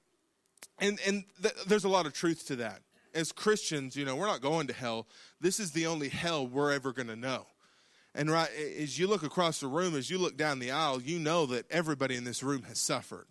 and 0.78 0.98
and 1.06 1.24
th- 1.42 1.54
there's 1.66 1.84
a 1.84 1.88
lot 1.88 2.06
of 2.06 2.12
truth 2.12 2.46
to 2.48 2.56
that 2.56 2.80
as 3.14 3.32
Christians, 3.32 3.96
you 3.96 4.04
know, 4.04 4.16
we're 4.16 4.26
not 4.26 4.40
going 4.40 4.66
to 4.68 4.72
hell. 4.72 5.06
This 5.40 5.60
is 5.60 5.72
the 5.72 5.86
only 5.86 6.08
hell 6.08 6.46
we're 6.46 6.72
ever 6.72 6.92
going 6.92 7.08
to 7.08 7.16
know. 7.16 7.46
And 8.14 8.30
right 8.30 8.50
as 8.80 8.98
you 8.98 9.06
look 9.06 9.22
across 9.22 9.60
the 9.60 9.68
room, 9.68 9.94
as 9.94 10.10
you 10.10 10.18
look 10.18 10.36
down 10.36 10.58
the 10.58 10.70
aisle, 10.70 11.00
you 11.00 11.18
know 11.18 11.46
that 11.46 11.70
everybody 11.70 12.16
in 12.16 12.24
this 12.24 12.42
room 12.42 12.62
has 12.64 12.78
suffered. 12.78 13.26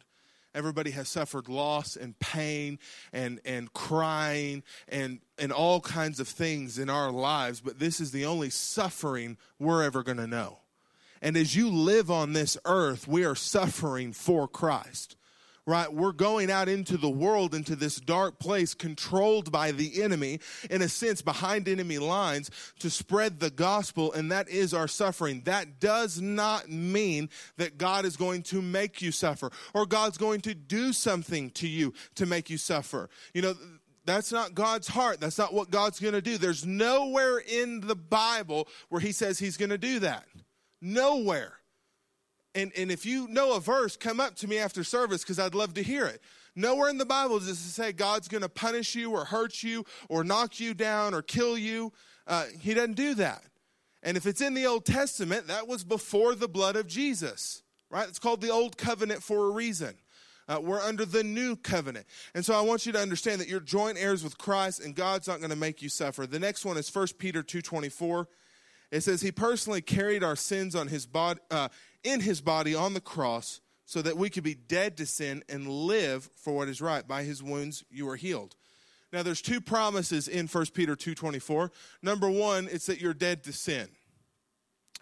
Everybody 0.55 0.91
has 0.91 1.09
suffered 1.09 1.49
loss 1.49 1.95
and 1.95 2.17
pain 2.19 2.79
and, 3.11 3.41
and 3.43 3.71
crying 3.73 4.63
and, 4.87 5.19
and 5.37 5.51
all 5.51 5.81
kinds 5.81 6.19
of 6.19 6.27
things 6.27 6.79
in 6.79 6.89
our 6.89 7.11
lives, 7.11 7.59
but 7.59 7.79
this 7.79 7.99
is 7.99 8.11
the 8.11 8.25
only 8.25 8.49
suffering 8.49 9.37
we're 9.59 9.83
ever 9.83 10.03
going 10.03 10.17
to 10.17 10.25
know. 10.25 10.59
And 11.21 11.35
as 11.35 11.55
you 11.55 11.69
live 11.69 12.09
on 12.09 12.33
this 12.33 12.57
earth, 12.65 13.07
we 13.07 13.25
are 13.25 13.35
suffering 13.35 14.13
for 14.13 14.47
Christ 14.47 15.16
right? 15.67 15.93
We're 15.93 16.13
going 16.13 16.49
out 16.49 16.69
into 16.69 16.97
the 16.97 17.10
world, 17.10 17.53
into 17.53 17.75
this 17.75 17.97
dark 17.97 18.39
place 18.39 18.73
controlled 18.73 19.51
by 19.51 19.71
the 19.71 20.01
enemy, 20.01 20.39
in 20.71 20.82
a 20.82 20.89
sense, 20.89 21.21
behind 21.21 21.67
enemy 21.67 21.99
lines 21.99 22.49
to 22.80 22.89
spread 22.89 23.39
the 23.39 23.51
gospel, 23.51 24.13
and 24.13 24.32
that 24.32 24.49
is 24.49 24.73
our 24.73 24.88
suffering. 24.88 25.41
That 25.43 25.80
does 25.80 26.21
not 26.21 26.69
mean 26.69 27.30
that 27.58 27.77
God 27.77 28.06
is 28.06 28.15
going 28.15 28.43
to 28.43 28.62
make 28.62 29.01
you 29.01 29.12
suffer 29.12 29.51
or 29.73 29.86
God's 29.86 30.17
going 30.17 30.41
to 30.41 30.56
do 30.56 30.93
something 30.93 31.51
to 31.51 31.67
you 31.67 31.93
to 32.15 32.25
make 32.25 32.49
you 32.49 32.58
suffer. 32.58 33.10
You 33.34 33.41
know, 33.41 33.53
that's 34.06 34.32
not 34.32 34.56
God's 34.56 34.88
heart. 34.88 35.19
That's 35.19 35.38
not 35.38 35.53
what 35.53 35.69
God's 35.69 35.99
going 35.99 36.13
to 36.13 36.21
do. 36.21 36.38
There's 36.38 36.65
nowhere 36.65 37.39
in 37.39 37.82
the 37.82 37.95
Bible 37.95 38.69
where 38.88 39.01
He 39.01 39.12
says 39.12 39.38
He's 39.38 39.58
going 39.58 39.69
to 39.69 39.77
do 39.77 39.99
that. 39.99 40.23
Nowhere. 40.82 41.57
And, 42.58 42.72
and 42.76 42.91
if 42.91 43.06
you 43.06 43.28
know 43.28 43.56
a 43.56 43.60
verse, 43.60 43.96
come 43.96 44.20
up 44.20 44.36
to 44.38 44.48
me 44.48 44.58
after 44.58 44.84
service 44.84 45.22
because 45.22 45.38
I'd 45.38 45.54
love 45.54 45.76
to 45.76 45.84
hear 45.84 46.08
it. 46.08 46.24
Nowhere 46.56 46.89
in 46.89 46.98
the 46.98 47.06
Bible 47.06 47.38
does 47.38 47.50
it 47.50 47.56
say 47.56 47.91
God's 47.91 48.28
going 48.28 48.41
to 48.41 48.50
punish 48.50 48.96
you 48.96 49.12
or 49.12 49.26
hurt 49.26 49.62
you 49.62 49.86
or 50.10 50.24
knock 50.24 50.60
you 50.60 50.74
down 50.74 51.13
or 51.13 51.22
kill 51.22 51.56
you. 51.56 51.93
Uh, 52.26 52.46
he 52.60 52.74
doesn't 52.74 52.96
do 52.96 53.13
that. 53.13 53.43
And 54.02 54.17
if 54.17 54.26
it's 54.26 54.41
in 54.41 54.56
the 54.56 54.65
Old 54.65 54.86
Testament, 54.86 55.46
that 55.48 55.67
was 55.67 55.84
before 55.84 56.34
the 56.34 56.48
blood 56.48 56.76
of 56.76 56.88
Jesus, 56.88 57.62
right? 57.91 58.10
It's 58.10 58.17
called 58.17 58.41
the 58.41 58.50
Old 58.50 58.76
Covenant 58.76 59.22
for 59.22 59.46
a 59.46 59.52
reason. 59.52 59.93
Uh, 60.48 60.60
we're 60.60 60.82
under 60.82 61.06
the 61.06 61.24
new 61.24 61.58
covenant. 61.58 62.08
And 62.34 62.43
so 62.43 62.56
I 62.56 62.62
want 62.62 62.88
you 62.88 62.91
to 62.93 63.00
understand 63.00 63.39
that 63.39 63.48
you're 63.48 63.60
joint 63.60 64.00
heirs 64.00 64.24
with 64.24 64.39
Christ 64.39 64.84
and 64.84 64.96
God's 64.96 65.28
not 65.28 65.39
going 65.39 65.52
to 65.52 65.56
make 65.56 65.84
you 65.84 65.89
suffer. 65.89 66.26
The 66.26 66.39
next 66.39 66.65
one 66.65 66.78
is 66.78 66.93
1 66.93 67.08
Peter 67.20 67.43
2.24. 67.43 68.26
It 68.91 69.02
says, 69.02 69.21
He 69.21 69.32
personally 69.32 69.82
carried 69.82 70.23
our 70.23 70.36
sins 70.36 70.76
on 70.76 70.88
his 70.88 71.06
body, 71.06 71.39
uh, 71.52 71.69
in 72.04 72.21
his 72.21 72.41
body 72.41 72.73
on 72.76 72.93
the 72.93 73.02
cross 73.02 73.62
so 73.86 74.02
that 74.02 74.17
we 74.17 74.30
could 74.30 74.43
be 74.43 74.54
dead 74.54 74.97
to 74.97 75.06
sin 75.06 75.43
and 75.47 75.67
live 75.67 76.30
for 76.36 76.54
what 76.54 76.67
is 76.67 76.82
right. 76.82 77.08
By 77.08 77.23
his 77.23 77.41
wounds 77.41 77.84
you 77.89 78.08
are 78.10 78.17
healed. 78.17 78.56
Now 79.13 79.23
there's 79.23 79.41
two 79.41 79.62
promises 79.62 80.28
in 80.28 80.47
1 80.47 80.73
Peter 80.73 80.95
2:24. 80.95 81.71
Number 82.02 82.30
1, 82.30 82.67
it's 82.69 82.86
that 82.88 83.00
you're 83.00 83.13
dead 83.13 83.43
to 83.45 83.54
sin. 83.54 83.88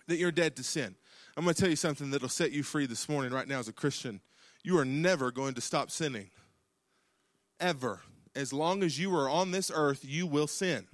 That 0.08 0.17
you're 0.17 0.32
dead 0.32 0.56
to 0.58 0.63
sin. 0.63 0.95
I'm 1.36 1.43
going 1.43 1.56
to 1.56 1.60
tell 1.60 1.69
you 1.69 1.76
something 1.76 2.12
that'll 2.12 2.30
set 2.30 2.52
you 2.52 2.63
free 2.63 2.86
this 2.86 3.10
morning 3.10 3.34
right 3.34 3.48
now 3.48 3.60
as 3.60 3.67
a 3.67 3.74
Christian. 3.74 4.21
You 4.63 4.78
are 4.78 4.86
never 4.86 5.32
going 5.32 5.56
to 5.56 5.62
stop 5.62 5.91
sinning. 5.91 6.30
Ever. 7.60 8.02
As 8.36 8.54
long 8.54 8.84
as 8.84 9.00
you 9.00 9.15
are 9.15 9.30
on 9.30 9.52
this 9.52 9.71
earth, 9.74 10.06
you 10.06 10.28
will 10.28 10.48
sin. 10.48 10.88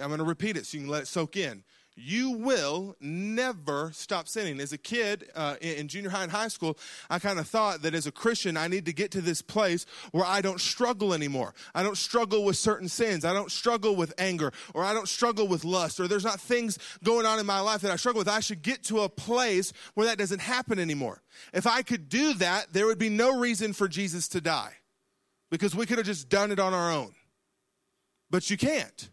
I'm 0.00 0.08
going 0.08 0.18
to 0.18 0.24
repeat 0.24 0.56
it 0.56 0.66
so 0.66 0.76
you 0.76 0.84
can 0.84 0.90
let 0.90 1.02
it 1.02 1.06
soak 1.06 1.36
in 1.36 1.64
you 2.00 2.30
will 2.30 2.96
never 3.00 3.90
stop 3.92 4.28
sinning. 4.28 4.60
As 4.60 4.72
a 4.72 4.78
kid 4.78 5.28
uh, 5.34 5.56
in, 5.60 5.76
in, 5.76 5.88
junior 5.88 6.10
high 6.10 6.22
and 6.22 6.32
high 6.32 6.48
school, 6.48 6.78
I 7.08 7.18
kind 7.18 7.38
of 7.38 7.46
thought 7.46 7.82
that 7.82 7.94
as 7.94 8.06
a 8.06 8.12
Christian, 8.12 8.56
I 8.56 8.68
need 8.68 8.86
to 8.86 8.92
get 8.92 9.10
to 9.12 9.20
this 9.20 9.42
place 9.42 9.86
where 10.12 10.24
I 10.24 10.40
don't 10.40 10.60
struggle 10.60 11.12
anymore. 11.12 11.54
I 11.74 11.82
don't 11.82 11.96
struggle 11.96 12.44
with 12.44 12.56
certain 12.56 12.88
sins. 12.88 13.24
I 13.24 13.32
don't 13.32 13.50
struggle 13.50 13.96
with 13.96 14.14
anger, 14.18 14.52
or 14.74 14.84
I 14.84 14.94
don't 14.94 15.08
struggle 15.08 15.46
with 15.46 15.64
lust, 15.64 16.00
or 16.00 16.08
there's 16.08 16.24
not 16.24 16.40
things 16.40 16.78
going 17.04 17.26
on 17.26 17.38
in 17.38 17.46
my 17.46 17.60
life 17.60 17.82
that 17.82 17.90
I 17.90 17.96
struggle 17.96 18.20
with. 18.20 18.28
I 18.28 18.40
should 18.40 18.62
get 18.62 18.84
to 18.84 19.00
a 19.00 19.08
place 19.08 19.72
where 19.94 20.06
that 20.06 20.18
doesn't 20.18 20.40
happen 20.40 20.78
anymore. 20.78 21.22
If 21.52 21.66
I 21.66 21.82
could 21.82 22.08
do 22.08 22.34
that, 22.34 22.72
there 22.72 22.86
would 22.86 22.98
be 22.98 23.10
no 23.10 23.38
reason 23.38 23.72
for 23.72 23.88
Jesus 23.88 24.28
to 24.28 24.40
die 24.40 24.74
because 25.50 25.74
we 25.74 25.86
could 25.86 25.98
have 25.98 26.06
just 26.06 26.28
done 26.28 26.52
it 26.52 26.58
on 26.58 26.72
our 26.72 26.90
own. 26.90 27.14
But 28.30 28.48
you 28.48 28.56
can't. 28.56 29.10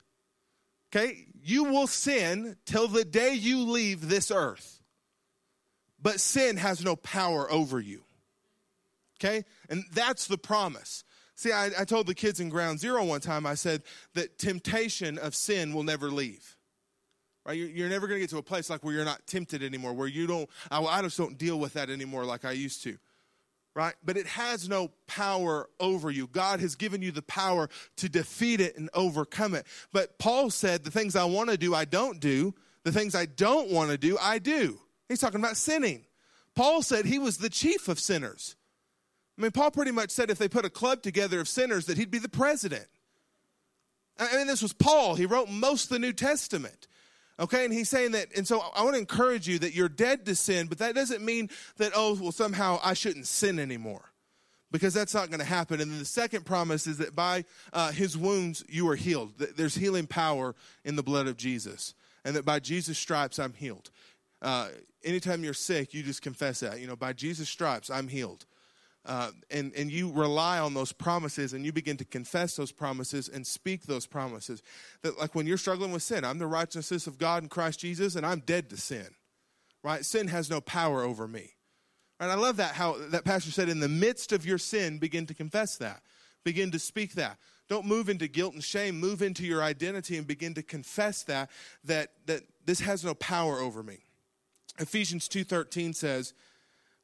Okay? 0.91 1.25
You 1.41 1.65
will 1.65 1.87
sin 1.87 2.57
till 2.65 2.87
the 2.87 3.05
day 3.05 3.33
you 3.33 3.63
leave 3.63 4.07
this 4.07 4.31
earth. 4.31 4.81
But 6.01 6.19
sin 6.19 6.57
has 6.57 6.83
no 6.83 6.95
power 6.95 7.51
over 7.51 7.79
you. 7.79 8.03
Okay? 9.19 9.45
And 9.69 9.83
that's 9.91 10.27
the 10.27 10.37
promise. 10.37 11.03
See, 11.35 11.51
I, 11.51 11.69
I 11.79 11.85
told 11.85 12.07
the 12.07 12.15
kids 12.15 12.39
in 12.39 12.49
Ground 12.49 12.79
Zero 12.79 13.03
one 13.03 13.21
time, 13.21 13.45
I 13.45 13.55
said 13.55 13.83
that 14.13 14.37
temptation 14.37 15.17
of 15.17 15.35
sin 15.35 15.73
will 15.73 15.83
never 15.83 16.09
leave. 16.09 16.55
Right? 17.45 17.57
You're, 17.57 17.69
you're 17.69 17.89
never 17.89 18.07
going 18.07 18.17
to 18.17 18.23
get 18.23 18.29
to 18.31 18.37
a 18.37 18.43
place 18.43 18.69
like 18.69 18.83
where 18.83 18.93
you're 18.93 19.05
not 19.05 19.25
tempted 19.27 19.63
anymore, 19.63 19.93
where 19.93 20.07
you 20.07 20.27
don't, 20.27 20.49
I, 20.69 20.81
I 20.81 21.01
just 21.01 21.17
don't 21.17 21.37
deal 21.37 21.59
with 21.59 21.73
that 21.73 21.89
anymore 21.89 22.25
like 22.25 22.45
I 22.45 22.51
used 22.51 22.83
to 22.83 22.97
right? 23.77 23.93
But 24.03 24.17
it 24.17 24.25
has 24.25 24.67
no 24.67 24.89
power 25.05 25.69
over 25.79 26.09
you. 26.09 26.25
God 26.25 26.59
has 26.61 26.75
given 26.75 27.03
you 27.03 27.11
the 27.11 27.21
power 27.21 27.69
to 27.97 28.09
defeat 28.09 28.59
it 28.59 28.75
and 28.75 28.89
overcome 28.95 29.53
it. 29.53 29.67
But 29.93 30.17
Paul 30.17 30.49
said, 30.49 30.83
The 30.83 30.89
things 30.89 31.15
I 31.15 31.25
want 31.25 31.51
to 31.51 31.57
do, 31.57 31.75
I 31.75 31.85
don't 31.85 32.19
do. 32.19 32.55
The 32.83 32.91
things 32.91 33.13
I 33.13 33.27
don't 33.27 33.69
want 33.69 33.91
to 33.91 33.97
do, 33.97 34.17
I 34.19 34.39
do. 34.39 34.79
He's 35.07 35.19
talking 35.19 35.39
about 35.39 35.57
sinning. 35.57 36.05
Paul 36.55 36.81
said 36.81 37.05
he 37.05 37.19
was 37.19 37.37
the 37.37 37.51
chief 37.51 37.87
of 37.87 37.99
sinners. 37.99 38.55
I 39.37 39.43
mean, 39.43 39.51
Paul 39.51 39.69
pretty 39.69 39.91
much 39.91 40.09
said 40.09 40.31
if 40.31 40.39
they 40.39 40.49
put 40.49 40.65
a 40.65 40.71
club 40.71 41.03
together 41.03 41.39
of 41.39 41.47
sinners, 41.47 41.85
that 41.85 41.99
he'd 41.99 42.09
be 42.09 42.17
the 42.17 42.27
president. 42.27 42.87
I 44.17 44.37
mean, 44.37 44.47
this 44.47 44.63
was 44.63 44.73
Paul. 44.73 45.13
He 45.13 45.27
wrote 45.27 45.49
most 45.49 45.83
of 45.83 45.89
the 45.89 45.99
New 45.99 46.13
Testament. 46.13 46.87
Okay, 47.39 47.65
and 47.65 47.73
he's 47.73 47.89
saying 47.89 48.11
that, 48.11 48.35
and 48.35 48.47
so 48.47 48.63
I 48.75 48.83
want 48.83 48.95
to 48.95 48.99
encourage 48.99 49.47
you 49.47 49.59
that 49.59 49.75
you're 49.75 49.89
dead 49.89 50.25
to 50.25 50.35
sin, 50.35 50.67
but 50.67 50.79
that 50.79 50.95
doesn't 50.95 51.23
mean 51.23 51.49
that, 51.77 51.91
oh, 51.95 52.17
well, 52.19 52.31
somehow 52.31 52.79
I 52.83 52.93
shouldn't 52.93 53.27
sin 53.27 53.59
anymore. 53.59 54.11
Because 54.69 54.93
that's 54.93 55.13
not 55.13 55.29
going 55.29 55.39
to 55.39 55.45
happen. 55.45 55.79
And 55.79 55.89
then 55.89 55.99
the 55.99 56.03
second 56.03 56.45
promise 56.45 56.87
is 56.87 56.97
that 56.97 57.15
by 57.15 57.45
uh, 57.71 57.91
his 57.91 58.17
wounds 58.17 58.65
you 58.67 58.89
are 58.89 58.97
healed. 58.97 59.31
There's 59.37 59.75
healing 59.75 60.07
power 60.07 60.55
in 60.83 60.97
the 60.97 61.03
blood 61.03 61.27
of 61.27 61.37
Jesus. 61.37 61.93
And 62.25 62.35
that 62.35 62.43
by 62.43 62.59
Jesus' 62.59 62.97
stripes 62.97 63.39
I'm 63.39 63.53
healed. 63.53 63.91
Uh, 64.41 64.67
anytime 65.05 65.45
you're 65.45 65.53
sick, 65.53 65.93
you 65.93 66.03
just 66.03 66.21
confess 66.21 66.59
that. 66.59 66.81
You 66.81 66.87
know, 66.87 66.97
by 66.97 67.13
Jesus' 67.13 67.47
stripes 67.47 67.89
I'm 67.89 68.09
healed 68.09 68.45
uh, 69.07 69.31
and, 69.49 69.73
and 69.73 69.91
you 69.91 70.11
rely 70.11 70.59
on 70.59 70.73
those 70.73 70.91
promises 70.91 71.53
and 71.53 71.65
you 71.65 71.71
begin 71.71 71.97
to 71.97 72.05
confess 72.05 72.55
those 72.55 72.71
promises 72.71 73.29
and 73.29 73.47
speak 73.47 73.83
those 73.83 74.05
promises. 74.05 74.61
That, 75.01 75.17
like 75.17 75.33
when 75.33 75.47
you're 75.47 75.57
struggling 75.57 75.91
with 75.91 76.03
sin, 76.03 76.23
I'm 76.23 76.37
the 76.37 76.45
righteousness 76.45 77.07
of 77.07 77.17
God 77.17 77.43
in 77.43 77.49
Christ 77.49 77.79
Jesus 77.79 78.15
and 78.15 78.25
I'm 78.25 78.41
dead 78.41 78.69
to 78.69 78.77
sin, 78.77 79.07
right? 79.83 80.05
Sin 80.05 80.27
has 80.27 80.49
no 80.49 80.61
power 80.61 81.01
over 81.03 81.27
me. 81.27 81.53
And 82.19 82.31
I 82.31 82.35
love 82.35 82.57
that 82.57 82.73
how 82.73 82.97
that 83.11 83.25
pastor 83.25 83.51
said, 83.51 83.69
in 83.69 83.79
the 83.79 83.87
midst 83.87 84.31
of 84.31 84.45
your 84.45 84.57
sin, 84.57 84.97
begin 84.97 85.25
to 85.27 85.33
confess 85.33 85.77
that, 85.77 86.01
begin 86.43 86.71
to 86.71 86.79
speak 86.79 87.13
that. 87.13 87.37
Don't 87.69 87.85
move 87.85 88.09
into 88.09 88.27
guilt 88.27 88.53
and 88.53 88.63
shame. 88.63 88.99
Move 88.99 89.21
into 89.21 89.43
your 89.43 89.61
identity 89.61 90.17
and 90.17 90.25
begin 90.25 90.53
to 90.53 90.63
confess 90.63 91.23
that 91.23 91.51
that 91.83 92.09
that 92.25 92.41
this 92.65 92.79
has 92.79 93.03
no 93.03 93.13
power 93.13 93.59
over 93.59 93.83
me. 93.83 93.99
Ephesians 94.79 95.27
two 95.27 95.43
thirteen 95.43 95.93
says, 95.93 96.33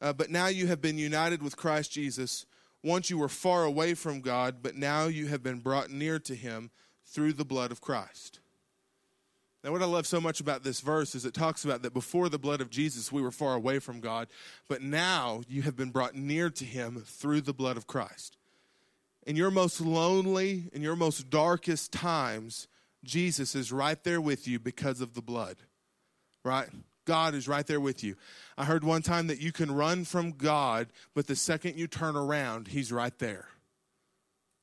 uh, 0.04 0.12
but 0.12 0.30
now 0.30 0.48
you 0.48 0.68
have 0.68 0.82
been 0.82 0.98
united 0.98 1.42
with 1.42 1.56
Christ 1.56 1.94
Jesus. 1.94 2.46
Once 2.84 3.10
you 3.10 3.18
were 3.18 3.30
far 3.30 3.63
away 3.63 3.94
from 3.94 4.20
God, 4.20 4.58
but 4.62 4.76
now 4.76 5.06
you 5.06 5.28
have 5.28 5.42
been 5.42 5.60
brought 5.60 5.89
near 5.89 6.20
to 6.20 6.36
Him 6.36 6.72
through 7.06 7.34
the 7.34 7.46
blood 7.46 7.72
of 7.72 7.80
Christ. 7.80 8.42
Now, 9.63 9.72
what 9.72 9.82
I 9.82 9.86
love 9.86 10.06
so 10.06 10.20
much 10.20 10.42
about 10.42 10.63
this 10.63 10.82
verse 10.82 11.16
is 11.16 11.24
it 11.24 11.34
talks 11.34 11.63
about 11.63 11.84
that 11.84 11.94
before 11.94 12.28
the 12.28 12.38
blood 12.38 12.60
of 12.60 12.70
Jesus, 12.70 13.13
we 13.13 13.22
were 13.22 13.32
far 13.32 13.56
away 13.56 13.80
from 13.80 14.02
God, 14.02 14.28
but 14.68 14.82
now 14.82 15.42
you 15.48 15.62
have 15.62 15.78
been 15.78 15.92
brought 15.92 16.16
near 16.16 16.50
to 16.50 16.66
Him 16.66 17.02
through 17.06 17.39
the 17.39 17.54
blood 17.54 17.78
of 17.78 17.88
Christ. 17.88 18.36
In 19.26 19.38
your 19.38 19.52
most 19.52 19.80
lonely, 19.80 20.66
in 20.74 20.82
your 20.82 20.98
most 20.98 21.30
darkest 21.30 21.94
times, 21.94 22.68
Jesus 23.06 23.56
is 23.56 23.72
right 23.72 24.04
there 24.04 24.20
with 24.20 24.50
you 24.50 24.60
because 24.60 25.00
of 25.00 25.13
the 25.13 25.22
blood, 25.22 25.56
right? 26.44 26.68
God 27.06 27.36
is 27.36 27.48
right 27.48 27.66
there 27.66 27.80
with 27.80 28.04
you. 28.04 28.16
I 28.58 28.66
heard 28.66 28.84
one 28.84 29.02
time 29.02 29.28
that 29.28 29.42
you 29.42 29.52
can 29.52 29.72
run 29.72 30.06
from 30.06 30.32
God, 30.32 30.88
but 31.13 31.28
the 31.28 31.36
second 31.36 31.78
you 31.78 31.88
turn 31.88 32.16
around, 32.16 32.68
He's 32.68 32.92
right 32.92 33.18
there. 33.20 33.48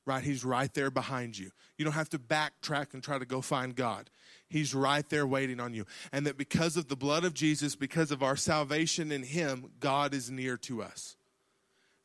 Right? 0.06 0.24
He's 0.24 0.44
right 0.44 0.72
there 0.72 0.90
behind 0.90 1.38
you. 1.38 1.50
You 1.76 1.84
don't 1.84 1.94
have 1.94 2.08
to 2.10 2.18
backtrack 2.18 2.94
and 2.94 3.02
try 3.02 3.18
to 3.18 3.26
go 3.26 3.40
find 3.40 3.74
God. 3.74 4.10
He's 4.48 4.74
right 4.74 5.08
there 5.08 5.26
waiting 5.26 5.60
on 5.60 5.72
you. 5.72 5.86
And 6.12 6.26
that 6.26 6.36
because 6.36 6.76
of 6.76 6.88
the 6.88 6.96
blood 6.96 7.24
of 7.24 7.34
Jesus, 7.34 7.76
because 7.76 8.10
of 8.10 8.22
our 8.22 8.36
salvation 8.36 9.12
in 9.12 9.22
Him, 9.22 9.70
God 9.78 10.12
is 10.12 10.30
near 10.30 10.56
to 10.58 10.82
us. 10.82 11.16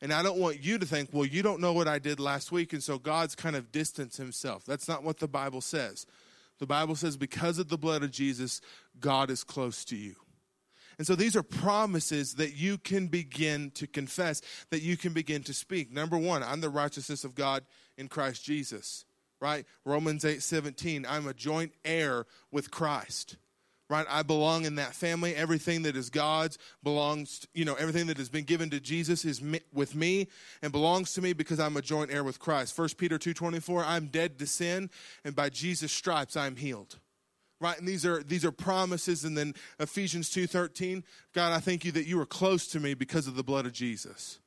And 0.00 0.12
I 0.12 0.22
don't 0.22 0.38
want 0.38 0.62
you 0.62 0.78
to 0.78 0.86
think, 0.86 1.08
well, 1.12 1.24
you 1.24 1.42
don't 1.42 1.60
know 1.60 1.72
what 1.72 1.88
I 1.88 1.98
did 1.98 2.20
last 2.20 2.52
week, 2.52 2.72
and 2.74 2.82
so 2.82 2.98
God's 2.98 3.34
kind 3.34 3.56
of 3.56 3.72
distanced 3.72 4.18
Himself. 4.18 4.64
That's 4.64 4.88
not 4.88 5.02
what 5.02 5.18
the 5.18 5.28
Bible 5.28 5.62
says. 5.62 6.06
The 6.58 6.66
Bible 6.66 6.96
says, 6.96 7.16
because 7.16 7.58
of 7.58 7.68
the 7.68 7.78
blood 7.78 8.02
of 8.02 8.10
Jesus, 8.10 8.60
God 9.00 9.30
is 9.30 9.42
close 9.42 9.84
to 9.86 9.96
you. 9.96 10.16
And 10.98 11.06
so 11.06 11.14
these 11.14 11.36
are 11.36 11.42
promises 11.42 12.34
that 12.34 12.54
you 12.54 12.78
can 12.78 13.08
begin 13.08 13.70
to 13.72 13.86
confess, 13.86 14.40
that 14.70 14.82
you 14.82 14.96
can 14.96 15.12
begin 15.12 15.42
to 15.42 15.52
speak. 15.52 15.92
Number 15.92 16.16
one, 16.16 16.42
I'm 16.42 16.60
the 16.60 16.70
righteousness 16.70 17.24
of 17.24 17.34
God 17.34 17.64
in 17.98 18.08
Christ 18.08 18.44
Jesus, 18.44 19.04
right? 19.40 19.66
Romans 19.84 20.24
8 20.24 20.42
17, 20.42 21.04
I'm 21.06 21.26
a 21.26 21.34
joint 21.34 21.72
heir 21.84 22.24
with 22.50 22.70
Christ, 22.70 23.36
right? 23.90 24.06
I 24.08 24.22
belong 24.22 24.64
in 24.64 24.76
that 24.76 24.94
family. 24.94 25.34
Everything 25.34 25.82
that 25.82 25.96
is 25.96 26.08
God's 26.08 26.56
belongs, 26.82 27.46
you 27.52 27.66
know, 27.66 27.74
everything 27.74 28.06
that 28.06 28.16
has 28.16 28.30
been 28.30 28.44
given 28.44 28.70
to 28.70 28.80
Jesus 28.80 29.26
is 29.26 29.42
with 29.74 29.94
me 29.94 30.28
and 30.62 30.72
belongs 30.72 31.12
to 31.12 31.20
me 31.20 31.34
because 31.34 31.60
I'm 31.60 31.76
a 31.76 31.82
joint 31.82 32.10
heir 32.10 32.24
with 32.24 32.38
Christ. 32.38 32.76
1 32.78 32.88
Peter 32.96 33.18
2 33.18 33.34
24, 33.34 33.84
I'm 33.84 34.06
dead 34.06 34.38
to 34.38 34.46
sin, 34.46 34.88
and 35.26 35.36
by 35.36 35.50
Jesus' 35.50 35.92
stripes 35.92 36.38
I'm 36.38 36.56
healed 36.56 36.98
right? 37.60 37.78
And 37.78 37.88
these 37.88 38.04
are 38.04 38.22
these 38.22 38.44
are 38.44 38.52
promises. 38.52 39.24
And 39.24 39.36
then 39.36 39.54
ephesians 39.78 40.30
2.13 40.30 41.02
god 41.32 41.52
i 41.52 41.58
thank 41.58 41.84
you 41.84 41.92
that 41.92 42.06
you 42.06 42.20
are 42.20 42.26
close 42.26 42.66
to 42.68 42.80
me 42.80 42.94
because 42.94 43.26
of 43.26 43.36
the 43.36 43.44
blood 43.44 43.66
of 43.66 43.72
jesus. 43.72 44.38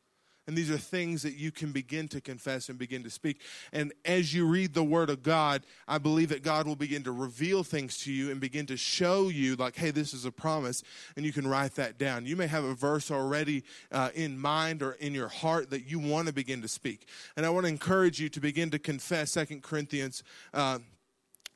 And 0.48 0.58
these 0.58 0.72
are 0.72 0.80
things 0.80 1.22
that 1.22 1.36
you 1.36 1.52
can 1.52 1.72
begin 1.72 2.08
to 2.08 2.19
confess 2.19 2.69
and 2.69 2.80
begin 2.80 3.04
to 3.04 3.12
speak. 3.12 3.39
And 3.72 3.93
as 4.04 4.34
you 4.34 4.48
read 4.48 4.74
the 4.74 4.84
word 4.84 5.10
of 5.10 5.24
god 5.24 5.63
i 5.88 5.98
believe 5.98 6.30
that 6.30 6.43
god 6.43 6.67
will 6.67 6.76
begin 6.76 7.04
to 7.04 7.12
reveal 7.12 7.63
things 7.63 7.98
to 8.00 8.12
you 8.12 8.32
and 8.32 8.39
begin 8.39 8.65
to 8.67 8.78
show 8.78 9.30
you 9.30 9.56
like 9.56 9.76
hey 9.76 9.91
this 9.91 10.13
is 10.13 10.26
a 10.26 10.32
promise 10.32 10.84
and 11.15 11.26
you 11.26 11.34
can 11.34 11.48
write 11.48 11.76
that 11.76 11.98
down. 11.98 12.26
You 12.26 12.36
may 12.36 12.48
have 12.48 12.63
a 12.63 12.76
verse 12.76 13.12
already 13.12 13.63
uh, 13.91 14.10
in 14.13 14.38
mind 14.38 14.84
or 14.84 14.93
in 14.93 15.13
your 15.13 15.30
heart 15.30 15.69
that 15.72 15.89
you 15.89 16.00
want 16.00 16.28
to 16.28 16.34
begin 16.34 16.62
to 16.62 16.67
speak. 16.67 17.08
And 17.36 17.45
i 17.45 17.50
want 17.50 17.65
to 17.65 17.69
encourage 17.69 18.19
you 18.19 18.30
to 18.30 18.39
begin 18.39 18.69
to 18.72 18.80
confess 18.80 19.32
Second 19.32 19.63
corinthians 19.63 20.24
uh, 20.54 20.80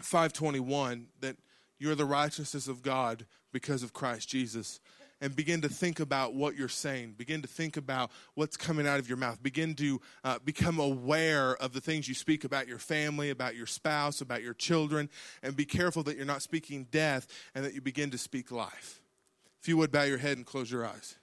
521 0.03 1.07
that 1.21 1.37
you're 1.83 1.95
the 1.95 2.05
righteousness 2.05 2.69
of 2.69 2.81
God 2.81 3.25
because 3.51 3.83
of 3.83 3.91
Christ 3.91 4.29
Jesus. 4.29 4.79
and 5.21 5.35
begin 5.35 5.61
to 5.61 5.69
think 5.69 6.01
about 6.01 6.33
what 6.33 6.55
you're 6.55 6.67
saying. 6.67 7.13
Begin 7.17 7.41
to 7.43 7.47
think 7.47 7.77
about 7.77 8.11
what's 8.33 8.57
coming 8.57 8.85
out 8.85 8.99
of 8.99 9.07
your 9.07 9.17
mouth. 9.17 9.41
Begin 9.41 9.73
to 9.75 10.01
uh, 10.25 10.39
become 10.43 10.79
aware 10.79 11.55
of 11.57 11.71
the 11.71 11.79
things 11.79 12.09
you 12.09 12.13
speak 12.13 12.43
about 12.43 12.67
your 12.67 12.77
family, 12.77 13.29
about 13.29 13.55
your 13.55 13.65
spouse, 13.65 14.19
about 14.19 14.43
your 14.43 14.53
children, 14.53 15.09
and 15.41 15.55
be 15.55 15.63
careful 15.63 16.03
that 16.03 16.17
you're 16.17 16.25
not 16.25 16.41
speaking 16.41 16.87
death 16.91 17.27
and 17.55 17.63
that 17.63 17.73
you 17.73 17.79
begin 17.79 18.11
to 18.11 18.17
speak 18.17 18.51
life. 18.51 19.01
If 19.61 19.69
you 19.69 19.77
would 19.77 19.93
bow 19.93 20.03
your 20.03 20.17
head 20.17 20.35
and 20.35 20.45
close 20.45 20.69
your 20.69 20.85
eyes. 20.85 21.15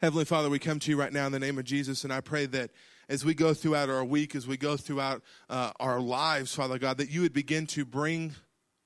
Heavenly 0.00 0.24
Father, 0.24 0.48
we 0.48 0.60
come 0.60 0.78
to 0.78 0.90
you 0.92 0.96
right 0.96 1.12
now 1.12 1.26
in 1.26 1.32
the 1.32 1.40
name 1.40 1.58
of 1.58 1.64
Jesus, 1.64 2.04
and 2.04 2.12
I 2.12 2.20
pray 2.20 2.46
that 2.46 2.70
as 3.08 3.24
we 3.24 3.34
go 3.34 3.52
throughout 3.52 3.90
our 3.90 4.04
week, 4.04 4.36
as 4.36 4.46
we 4.46 4.56
go 4.56 4.76
throughout 4.76 5.22
uh, 5.50 5.72
our 5.80 5.98
lives, 5.98 6.54
Father 6.54 6.78
God, 6.78 6.98
that 6.98 7.10
you 7.10 7.22
would 7.22 7.32
begin 7.32 7.66
to 7.68 7.84
bring 7.84 8.36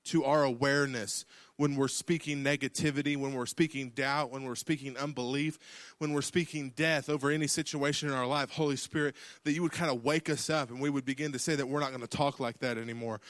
to 0.05 0.23
our 0.23 0.43
awareness 0.43 1.23
when 1.57 1.75
we're 1.75 1.87
speaking 1.87 2.43
negativity, 2.43 3.15
when 3.15 3.35
we're 3.35 3.45
speaking 3.45 3.89
doubt, 3.89 4.31
when 4.31 4.43
we're 4.43 4.55
speaking 4.55 4.97
unbelief, 4.97 5.59
when 5.99 6.13
we're 6.13 6.23
speaking 6.23 6.73
death 6.75 7.09
over 7.09 7.29
any 7.29 7.45
situation 7.45 8.09
in 8.09 8.15
our 8.15 8.25
life, 8.25 8.49
Holy 8.49 8.75
Spirit, 8.75 9.15
that 9.43 9.51
you 9.51 9.61
would 9.61 9.71
kind 9.71 9.91
of 9.91 10.03
wake 10.03 10.31
us 10.31 10.49
up 10.49 10.71
and 10.71 10.81
we 10.81 10.89
would 10.89 11.05
begin 11.05 11.31
to 11.33 11.39
say 11.39 11.53
that 11.53 11.67
we're 11.67 11.79
not 11.79 11.89
going 11.89 12.01
to 12.01 12.07
talk 12.07 12.39
like 12.39 12.57
that 12.57 12.79
anymore. 12.79 13.21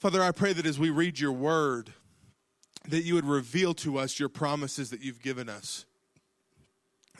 Father, 0.00 0.20
I 0.20 0.32
pray 0.32 0.52
that 0.52 0.66
as 0.66 0.80
we 0.80 0.90
read 0.90 1.20
your 1.20 1.32
word, 1.32 1.92
that 2.88 3.04
you 3.04 3.14
would 3.14 3.24
reveal 3.24 3.72
to 3.74 3.98
us 3.98 4.18
your 4.18 4.28
promises 4.28 4.90
that 4.90 5.00
you've 5.00 5.22
given 5.22 5.48
us 5.48 5.86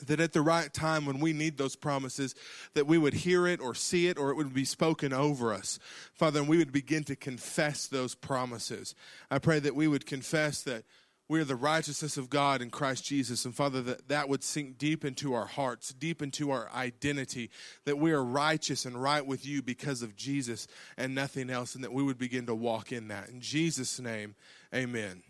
that 0.05 0.19
at 0.19 0.33
the 0.33 0.41
right 0.41 0.73
time 0.73 1.05
when 1.05 1.19
we 1.19 1.33
need 1.33 1.57
those 1.57 1.75
promises 1.75 2.35
that 2.73 2.87
we 2.87 2.97
would 2.97 3.13
hear 3.13 3.47
it 3.47 3.61
or 3.61 3.73
see 3.73 4.07
it 4.07 4.17
or 4.17 4.29
it 4.29 4.35
would 4.35 4.53
be 4.53 4.65
spoken 4.65 5.13
over 5.13 5.53
us. 5.53 5.79
Father 6.13 6.39
and 6.39 6.49
we 6.49 6.57
would 6.57 6.71
begin 6.71 7.03
to 7.05 7.15
confess 7.15 7.87
those 7.87 8.15
promises. 8.15 8.95
I 9.31 9.39
pray 9.39 9.59
that 9.59 9.75
we 9.75 9.87
would 9.87 10.05
confess 10.05 10.61
that 10.63 10.83
we 11.27 11.39
are 11.39 11.45
the 11.45 11.55
righteousness 11.55 12.17
of 12.17 12.29
god 12.29 12.61
in 12.61 12.69
christ 12.69 13.05
jesus. 13.05 13.45
And 13.45 13.55
father 13.55 13.81
that 13.81 14.09
that 14.09 14.29
would 14.29 14.43
sink 14.43 14.77
deep 14.77 15.03
into 15.03 15.33
our 15.33 15.47
hearts 15.47 15.89
deep 15.89 16.21
into 16.21 16.51
our 16.51 16.69
identity 16.71 17.49
that 17.85 17.97
we 17.97 18.11
are 18.11 18.23
righteous 18.23 18.85
and 18.85 19.01
right 19.01 19.25
with 19.25 19.45
you 19.45 19.63
because 19.63 20.01
of 20.01 20.15
jesus 20.15 20.67
and 20.97 21.15
nothing 21.15 21.49
else 21.49 21.73
and 21.73 21.83
that 21.83 21.93
we 21.93 22.03
would 22.03 22.19
begin 22.19 22.45
to 22.45 22.55
walk 22.55 22.91
in 22.91 23.07
that. 23.07 23.29
In 23.29 23.41
jesus 23.41 23.99
name 23.99 24.35
amen 24.73 25.23